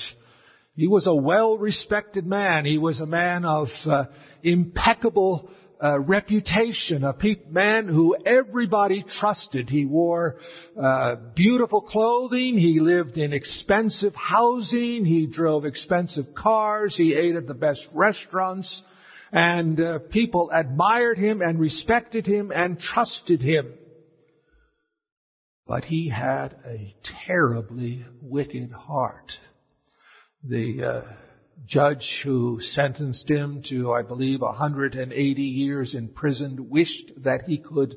he 0.75 0.87
was 0.87 1.07
a 1.07 1.15
well-respected 1.15 2.27
man. 2.27 2.65
He 2.65 2.77
was 2.77 2.99
a 2.99 3.05
man 3.05 3.45
of 3.45 3.69
uh, 3.85 4.05
impeccable 4.43 5.49
uh, 5.83 5.99
reputation, 5.99 7.03
a 7.03 7.13
pe- 7.13 7.45
man 7.49 7.87
who 7.87 8.15
everybody 8.25 9.03
trusted. 9.03 9.69
He 9.69 9.85
wore 9.85 10.37
uh, 10.81 11.15
beautiful 11.35 11.81
clothing. 11.81 12.57
He 12.57 12.79
lived 12.79 13.17
in 13.17 13.33
expensive 13.33 14.15
housing. 14.15 15.05
He 15.05 15.25
drove 15.25 15.65
expensive 15.65 16.33
cars. 16.33 16.95
He 16.95 17.13
ate 17.13 17.35
at 17.35 17.47
the 17.47 17.53
best 17.53 17.85
restaurants. 17.93 18.81
And 19.31 19.79
uh, 19.81 19.99
people 20.11 20.49
admired 20.53 21.17
him 21.17 21.41
and 21.41 21.59
respected 21.59 22.25
him 22.25 22.51
and 22.55 22.79
trusted 22.79 23.41
him. 23.41 23.73
But 25.67 25.83
he 25.83 26.09
had 26.09 26.55
a 26.65 26.95
terribly 27.25 28.05
wicked 28.21 28.71
heart. 28.71 29.31
The 30.43 30.83
uh, 30.83 31.01
judge 31.65 32.21
who 32.23 32.59
sentenced 32.61 33.29
him 33.29 33.63
to, 33.69 33.93
I 33.93 34.01
believe, 34.01 34.41
180 34.41 35.41
years 35.41 35.95
in 35.95 36.09
prison 36.09 36.69
wished 36.69 37.11
that 37.23 37.43
he 37.47 37.57
could 37.57 37.95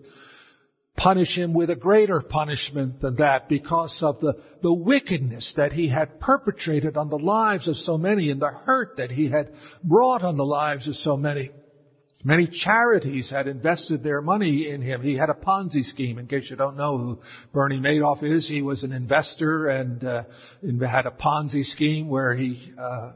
punish 0.96 1.36
him 1.38 1.54
with 1.54 1.70
a 1.70 1.76
greater 1.76 2.20
punishment 2.20 3.00
than 3.00 3.16
that 3.16 3.48
because 3.48 4.00
of 4.02 4.20
the, 4.20 4.34
the 4.62 4.72
wickedness 4.72 5.54
that 5.56 5.72
he 5.72 5.88
had 5.88 6.18
perpetrated 6.18 6.96
on 6.96 7.08
the 7.08 7.18
lives 7.18 7.68
of 7.68 7.76
so 7.76 7.96
many 7.96 8.30
and 8.30 8.40
the 8.40 8.50
hurt 8.50 8.96
that 8.96 9.10
he 9.10 9.30
had 9.30 9.52
brought 9.84 10.22
on 10.22 10.36
the 10.36 10.44
lives 10.44 10.88
of 10.88 10.94
so 10.94 11.16
many. 11.16 11.50
Many 12.24 12.48
charities 12.48 13.30
had 13.30 13.46
invested 13.46 14.02
their 14.02 14.20
money 14.20 14.68
in 14.68 14.82
him. 14.82 15.02
He 15.02 15.16
had 15.16 15.30
a 15.30 15.34
Ponzi 15.34 15.84
scheme. 15.84 16.18
In 16.18 16.26
case 16.26 16.50
you 16.50 16.56
don't 16.56 16.76
know 16.76 16.98
who 16.98 17.20
Bernie 17.52 17.78
Madoff 17.78 18.24
is, 18.24 18.48
he 18.48 18.60
was 18.60 18.82
an 18.82 18.92
investor 18.92 19.68
and 19.68 20.02
uh, 20.02 20.24
had 20.60 21.06
a 21.06 21.12
Ponzi 21.12 21.64
scheme 21.64 22.08
where 22.08 22.34
he 22.34 22.72
uh, 22.76 23.12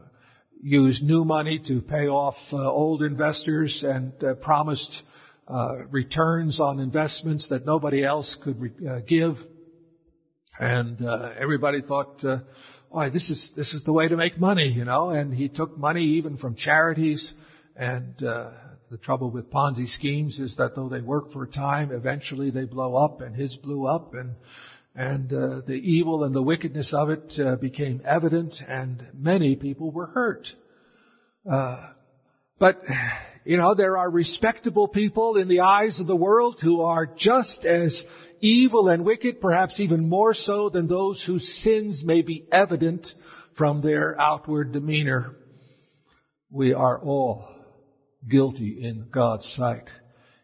used 0.62 1.02
new 1.02 1.24
money 1.24 1.60
to 1.66 1.82
pay 1.82 2.06
off 2.06 2.36
uh, 2.52 2.56
old 2.56 3.02
investors 3.02 3.84
and 3.86 4.14
uh, 4.22 4.34
promised 4.34 5.02
uh, 5.48 5.74
returns 5.90 6.60
on 6.60 6.78
investments 6.78 7.48
that 7.48 7.66
nobody 7.66 8.04
else 8.04 8.36
could 8.40 8.60
re- 8.60 8.88
uh, 8.88 9.00
give. 9.06 9.34
And 10.58 11.02
uh, 11.02 11.30
everybody 11.38 11.82
thought, 11.82 12.10
uh, 12.22 12.38
"Why, 12.88 13.08
this 13.08 13.28
is 13.28 13.50
this 13.56 13.74
is 13.74 13.82
the 13.82 13.92
way 13.92 14.06
to 14.06 14.16
make 14.16 14.38
money," 14.38 14.68
you 14.68 14.84
know. 14.84 15.10
And 15.10 15.34
he 15.34 15.48
took 15.48 15.76
money 15.76 16.04
even 16.18 16.36
from 16.36 16.54
charities. 16.54 17.34
And 17.74 18.14
the 18.18 18.98
trouble 19.02 19.30
with 19.30 19.50
Ponzi 19.50 19.86
schemes 19.88 20.38
is 20.38 20.56
that 20.56 20.74
though 20.74 20.90
they 20.90 21.00
work 21.00 21.32
for 21.32 21.44
a 21.44 21.48
time, 21.48 21.90
eventually 21.90 22.50
they 22.50 22.66
blow 22.66 22.96
up. 22.96 23.22
And 23.22 23.34
his 23.34 23.56
blew 23.56 23.86
up, 23.86 24.12
and 24.12 24.36
and 24.94 25.32
uh, 25.32 25.60
the 25.66 25.72
evil 25.72 26.24
and 26.24 26.34
the 26.34 26.42
wickedness 26.42 26.92
of 26.92 27.10
it 27.10 27.32
uh, 27.38 27.56
became 27.56 28.02
evident, 28.04 28.54
and 28.66 29.06
many 29.14 29.56
people 29.56 29.90
were 29.90 30.06
hurt. 30.06 30.46
Uh, 31.50 31.88
but 32.58 32.82
you 33.44 33.56
know, 33.56 33.74
there 33.74 33.96
are 33.96 34.10
respectable 34.10 34.88
people 34.88 35.36
in 35.36 35.48
the 35.48 35.60
eyes 35.60 35.98
of 35.98 36.06
the 36.06 36.16
world 36.16 36.60
who 36.62 36.82
are 36.82 37.06
just 37.06 37.64
as 37.64 38.00
evil 38.40 38.88
and 38.88 39.04
wicked, 39.04 39.40
perhaps 39.40 39.80
even 39.80 40.08
more 40.08 40.34
so 40.34 40.68
than 40.68 40.86
those 40.86 41.22
whose 41.22 41.62
sins 41.62 42.02
may 42.04 42.22
be 42.22 42.46
evident 42.52 43.06
from 43.56 43.80
their 43.80 44.20
outward 44.20 44.72
demeanor. 44.72 45.36
We 46.50 46.74
are 46.74 47.00
all 47.00 47.48
guilty 48.28 48.78
in 48.82 49.08
God's 49.10 49.46
sight. 49.56 49.88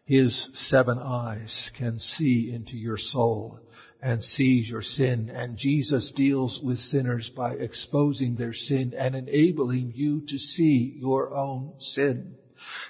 His 0.05 0.49
seven 0.69 0.97
eyes 0.97 1.69
can 1.77 1.99
see 1.99 2.51
into 2.53 2.75
your 2.77 2.97
soul 2.97 3.59
and 4.01 4.23
sees 4.23 4.69
your 4.69 4.81
sin. 4.81 5.29
And 5.33 5.57
Jesus 5.57 6.11
deals 6.15 6.59
with 6.63 6.77
sinners 6.77 7.29
by 7.35 7.53
exposing 7.53 8.35
their 8.35 8.53
sin 8.53 8.93
and 8.97 9.15
enabling 9.15 9.93
you 9.95 10.21
to 10.27 10.37
see 10.37 10.95
your 10.99 11.35
own 11.35 11.73
sin. 11.79 12.35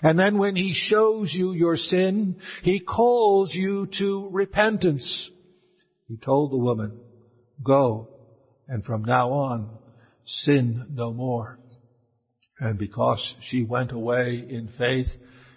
And 0.02 0.18
then 0.18 0.38
when 0.38 0.56
He 0.56 0.74
shows 0.74 1.34
you 1.34 1.54
your 1.54 1.78
sin, 1.78 2.38
He 2.64 2.80
calls 2.80 3.54
you 3.54 3.88
to 4.00 4.30
repentance. 4.32 5.30
He 6.08 6.18
told 6.18 6.52
the 6.52 6.58
woman, 6.58 7.00
go 7.64 8.10
and 8.68 8.84
from 8.84 9.04
now 9.04 9.32
on 9.32 9.70
sin 10.26 10.88
no 10.92 11.12
more. 11.12 11.60
And 12.60 12.78
because 12.78 13.36
she 13.42 13.64
went 13.64 13.92
away 13.92 14.46
in 14.48 14.70
faith, 14.78 15.08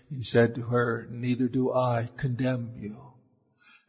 He 0.09 0.23
said 0.23 0.55
to 0.55 0.63
her, 0.63 1.07
neither 1.11 1.49
do 1.49 1.73
I 1.73 2.09
condemn 2.19 2.73
you. 2.77 2.97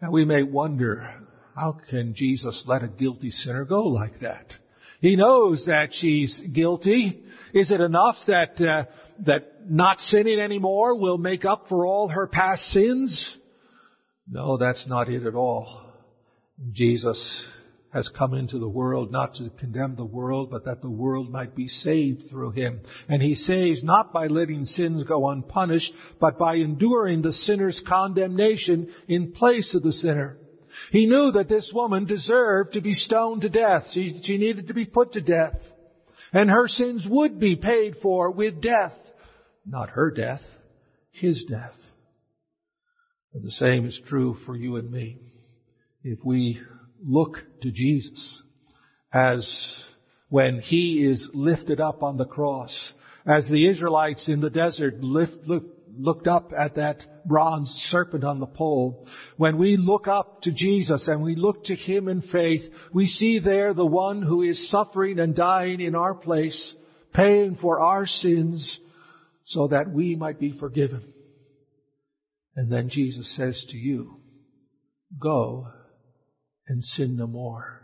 Now 0.02 0.12
we 0.12 0.26
may 0.26 0.44
wonder, 0.44 1.10
how 1.56 1.78
can 1.90 2.14
Jesus 2.16 2.64
let 2.66 2.84
a 2.84 2.88
guilty 2.88 3.30
sinner 3.30 3.66
go 3.66 3.84
like 3.84 4.20
that? 4.22 4.54
He 5.02 5.16
knows 5.16 5.66
that 5.66 5.90
she's 5.92 6.40
guilty. 6.54 7.24
Is 7.54 7.72
it 7.72 7.82
enough 7.82 8.16
that 8.28 8.60
uh, 8.62 8.90
that 9.26 9.70
not 9.70 10.00
sinning 10.00 10.40
anymore 10.40 10.98
will 10.98 11.18
make 11.18 11.46
up 11.46 11.66
for 11.68 11.86
all 11.86 12.08
her 12.08 12.26
past 12.28 12.64
sins? 12.70 13.38
No, 14.28 14.58
that's 14.58 14.88
not 14.88 15.10
it 15.10 15.26
at 15.26 15.36
all. 15.36 15.86
Jesus 16.72 17.44
has 17.94 18.10
come 18.18 18.34
into 18.34 18.58
the 18.58 18.68
world 18.68 19.12
not 19.12 19.36
to 19.36 19.50
condemn 19.60 19.96
the 19.96 20.06
world, 20.06 20.50
but 20.50 20.66
that 20.66 20.82
the 20.82 20.90
world 20.90 21.30
might 21.30 21.56
be 21.56 21.68
saved 21.68 22.30
through 22.30 22.52
him. 22.52 22.82
And 23.08 23.22
he 23.22 23.36
saves 23.36 23.84
not 23.84 24.12
by 24.12 24.28
letting 24.28 24.66
sins 24.66 25.04
go 25.04 25.30
unpunished, 25.30 25.94
but 26.20 26.40
by 26.40 26.56
enduring 26.56 27.22
the 27.22 27.34
sinner's 27.34 27.80
condemnation 27.88 28.90
in 29.08 29.34
place 29.34 29.76
of 29.76 29.84
the 29.84 29.92
sinner. 29.92 30.38
He 30.92 31.06
knew 31.06 31.32
that 31.32 31.50
this 31.50 31.72
woman 31.74 32.06
deserved 32.06 32.74
to 32.74 32.82
be 32.82 32.94
stoned 32.94 33.42
to 33.42 33.50
death. 33.50 33.90
She, 33.92 34.22
she 34.24 34.38
needed 34.38 34.68
to 34.68 34.74
be 34.74 34.86
put 34.86 35.14
to 35.14 35.22
death. 35.22 35.56
And 36.32 36.50
her 36.50 36.68
sins 36.68 37.08
would 37.10 37.40
be 37.40 37.56
paid 37.56 37.96
for 38.02 38.32
with 38.32 38.62
death. 38.62 38.94
Not 39.66 39.92
her 39.92 40.12
death, 40.12 40.42
his 41.12 41.46
death. 41.48 41.76
And 43.34 43.44
the 43.44 43.52
same 43.52 43.86
is 43.86 44.00
true 44.08 44.38
for 44.46 44.56
you 44.56 44.76
and 44.78 44.92
me. 44.92 45.20
If 46.04 46.20
we 46.24 46.60
look 47.04 47.38
to 47.62 47.72
Jesus 47.72 48.42
as 49.14 49.84
when 50.30 50.60
he 50.60 51.08
is 51.08 51.30
lifted 51.34 51.80
up 51.80 52.04
on 52.04 52.18
the 52.18 52.26
cross, 52.26 52.94
as 53.26 53.48
the 53.48 53.70
Israelites 53.70 54.28
in 54.28 54.42
the 54.42 54.50
desert 54.50 55.02
lift, 55.02 55.36
lift, 55.48 55.66
looked 55.98 56.28
up 56.28 56.52
at 56.58 56.76
that 56.76 57.04
bronze 57.26 57.70
serpent 57.90 58.24
on 58.24 58.40
the 58.40 58.46
pole, 58.46 59.08
when 59.38 59.58
we 59.58 59.78
look 59.78 60.08
up 60.08 60.42
to 60.42 60.52
Jesus 60.52 61.08
and 61.08 61.22
we 61.22 61.36
look 61.36 61.66
to 61.66 61.76
Him 61.76 62.08
in 62.08 62.22
faith, 62.22 62.62
we 62.94 63.08
see 63.08 63.40
there 63.40 63.74
the 63.74 63.86
one 63.86 64.22
who 64.22 64.42
is 64.42 64.70
suffering 64.70 65.20
and 65.20 65.36
dying 65.36 65.82
in 65.82 65.96
our 65.96 66.14
place, 66.14 66.76
paying 67.14 67.56
for 67.56 67.80
our 67.80 68.06
sins 68.06 68.80
so 69.46 69.68
that 69.68 69.92
we 69.92 70.16
might 70.16 70.40
be 70.40 70.58
forgiven. 70.58 71.14
And 72.56 72.72
then 72.72 72.90
Jesus 72.90 73.36
says 73.36 73.66
to 73.70 73.78
you, 73.78 74.20
go 75.20 75.68
and 76.68 76.84
sin 76.84 77.18
no 77.18 77.28
more. 77.28 77.82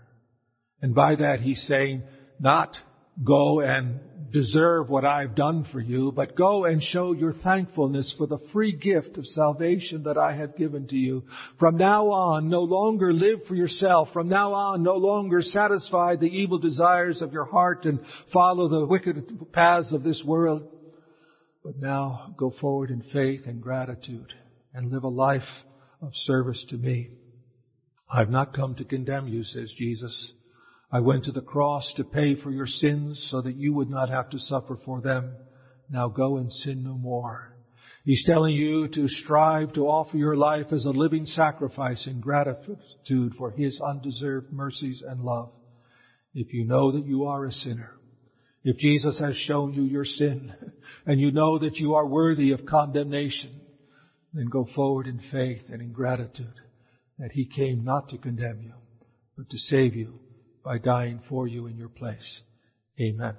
And 0.81 0.95
by 0.95 1.15
that 1.15 1.39
He's 1.41 1.61
saying, 1.63 2.03
not 2.39 2.77
go 3.23 3.61
and 3.61 3.99
deserve 4.31 4.89
what 4.89 5.05
I've 5.05 5.35
done 5.35 5.65
for 5.71 5.79
you, 5.79 6.11
but 6.11 6.35
go 6.35 6.65
and 6.65 6.81
show 6.81 7.13
your 7.13 7.33
thankfulness 7.33 8.13
for 8.17 8.27
the 8.27 8.37
free 8.53 8.71
gift 8.71 9.17
of 9.17 9.25
salvation 9.25 10.03
that 10.03 10.17
I 10.17 10.35
have 10.35 10.55
given 10.55 10.87
to 10.87 10.95
you. 10.95 11.23
From 11.57 11.77
now 11.77 12.09
on, 12.11 12.49
no 12.49 12.61
longer 12.61 13.11
live 13.11 13.45
for 13.47 13.55
yourself. 13.55 14.09
From 14.13 14.29
now 14.29 14.53
on, 14.53 14.83
no 14.83 14.95
longer 14.95 15.41
satisfy 15.41 16.15
the 16.15 16.27
evil 16.27 16.59
desires 16.59 17.21
of 17.21 17.33
your 17.33 17.45
heart 17.45 17.85
and 17.85 17.99
follow 18.31 18.67
the 18.69 18.85
wicked 18.85 19.51
paths 19.51 19.93
of 19.93 20.03
this 20.03 20.23
world. 20.23 20.67
But 21.63 21.77
now 21.77 22.33
go 22.37 22.51
forward 22.51 22.91
in 22.91 23.01
faith 23.01 23.41
and 23.45 23.61
gratitude 23.61 24.33
and 24.73 24.91
live 24.91 25.03
a 25.03 25.09
life 25.09 25.41
of 26.01 26.11
service 26.13 26.65
to 26.69 26.77
me. 26.77 27.09
I've 28.09 28.29
not 28.29 28.53
come 28.53 28.75
to 28.75 28.85
condemn 28.85 29.27
you, 29.27 29.43
says 29.43 29.73
Jesus. 29.75 30.33
I 30.91 31.01
went 31.01 31.25
to 31.25 31.31
the 31.31 31.41
cross 31.41 31.93
to 31.97 32.03
pay 32.03 32.35
for 32.35 32.49
your 32.49 32.65
sins 32.65 33.27
so 33.29 33.41
that 33.41 33.55
you 33.55 33.73
would 33.73 33.91
not 33.91 34.09
have 34.09 34.31
to 34.31 34.39
suffer 34.39 34.75
for 34.83 35.01
them. 35.01 35.35
Now 35.87 36.07
go 36.07 36.37
and 36.37 36.51
sin 36.51 36.83
no 36.83 36.97
more. 36.97 37.55
He's 38.05 38.25
telling 38.25 38.55
you 38.55 38.87
to 38.87 39.07
strive 39.07 39.73
to 39.73 39.87
offer 39.87 40.17
your 40.17 40.35
life 40.35 40.71
as 40.71 40.85
a 40.85 40.89
living 40.89 41.25
sacrifice 41.25 42.07
in 42.07 42.21
gratitude 42.21 43.33
for 43.37 43.51
His 43.51 43.79
undeserved 43.79 44.51
mercies 44.51 45.03
and 45.07 45.21
love. 45.21 45.51
If 46.33 46.53
you 46.53 46.65
know 46.65 46.91
that 46.91 47.05
you 47.05 47.25
are 47.25 47.45
a 47.45 47.51
sinner, 47.51 47.95
if 48.63 48.77
Jesus 48.77 49.19
has 49.19 49.35
shown 49.35 49.73
you 49.73 49.83
your 49.83 50.05
sin, 50.05 50.53
and 51.05 51.19
you 51.19 51.31
know 51.31 51.59
that 51.59 51.77
you 51.77 51.95
are 51.95 52.07
worthy 52.07 52.51
of 52.51 52.65
condemnation, 52.65 53.61
then 54.33 54.47
go 54.47 54.65
forward 54.73 55.05
in 55.05 55.19
faith 55.31 55.63
and 55.69 55.81
in 55.81 55.91
gratitude 55.91 56.53
that 57.19 57.31
He 57.33 57.45
came 57.45 57.83
not 57.83 58.09
to 58.09 58.17
condemn 58.17 58.61
you, 58.63 58.73
but 59.37 59.49
to 59.51 59.57
save 59.57 59.95
you 59.95 60.19
by 60.69 60.77
dying 60.77 61.19
for 61.27 61.47
you 61.47 61.65
in 61.65 61.77
your 61.77 61.89
place. 61.89 62.43
Amen. 63.01 63.33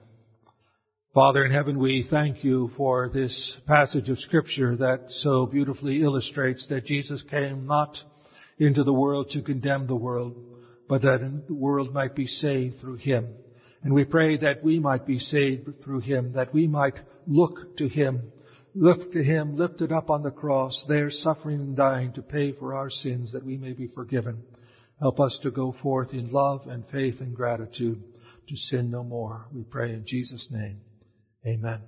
Father 1.15 1.45
in 1.45 1.53
heaven, 1.53 1.79
we 1.79 2.05
thank 2.11 2.43
you 2.43 2.73
for 2.77 3.09
this 3.09 3.57
passage 3.69 4.11
of 4.11 4.19
scripture 4.19 4.75
that 4.75 5.05
so 5.11 5.47
beautifully 5.47 6.03
illustrates 6.03 6.67
that 6.67 6.87
Jesus 6.87 7.23
came 7.31 7.69
not 7.69 7.97
into 8.59 8.83
the 8.83 8.93
world 8.93 9.31
to 9.31 9.43
condemn 9.43 9.87
the 9.87 9.95
world, 9.95 10.35
but 10.89 11.03
that 11.03 11.21
the 11.47 11.55
world 11.55 11.95
might 11.95 12.17
be 12.17 12.27
saved 12.27 12.81
through 12.81 12.97
him. 12.97 13.29
And 13.85 13.95
we 13.95 14.05
pray 14.05 14.37
that 14.39 14.65
we 14.65 14.81
might 14.81 15.07
be 15.07 15.21
saved 15.21 15.85
through 15.85 16.01
him, 16.01 16.33
that 16.33 16.53
we 16.53 16.67
might 16.67 16.99
look 17.29 17.77
to 17.77 17.87
him, 17.87 18.33
look 18.75 19.13
to 19.13 19.23
him 19.23 19.57
lifted 19.57 19.93
up 19.93 20.11
on 20.11 20.25
the 20.25 20.33
cross, 20.33 20.85
there 20.89 21.11
suffering 21.11 21.61
and 21.61 21.77
dying 21.77 22.13
to 22.15 22.23
pay 22.23 22.51
for 22.51 22.75
our 22.75 22.91
sins 22.91 23.31
that 23.35 23.47
we 23.47 23.57
may 23.57 23.71
be 23.71 23.87
forgiven. 23.87 24.43
Help 25.01 25.19
us 25.19 25.39
to 25.43 25.51
go 25.51 25.75
forth 25.83 26.13
in 26.13 26.31
love 26.31 26.67
and 26.67 26.85
faith 26.89 27.21
and 27.21 27.35
gratitude 27.35 28.03
to 28.49 28.57
sin 28.57 28.91
no 28.91 29.03
more. 29.03 29.47
We 29.53 29.65
pray 29.65 29.93
in 29.93 30.05
Jesus' 30.07 30.49
name. 30.51 30.81
Amen. 31.47 31.81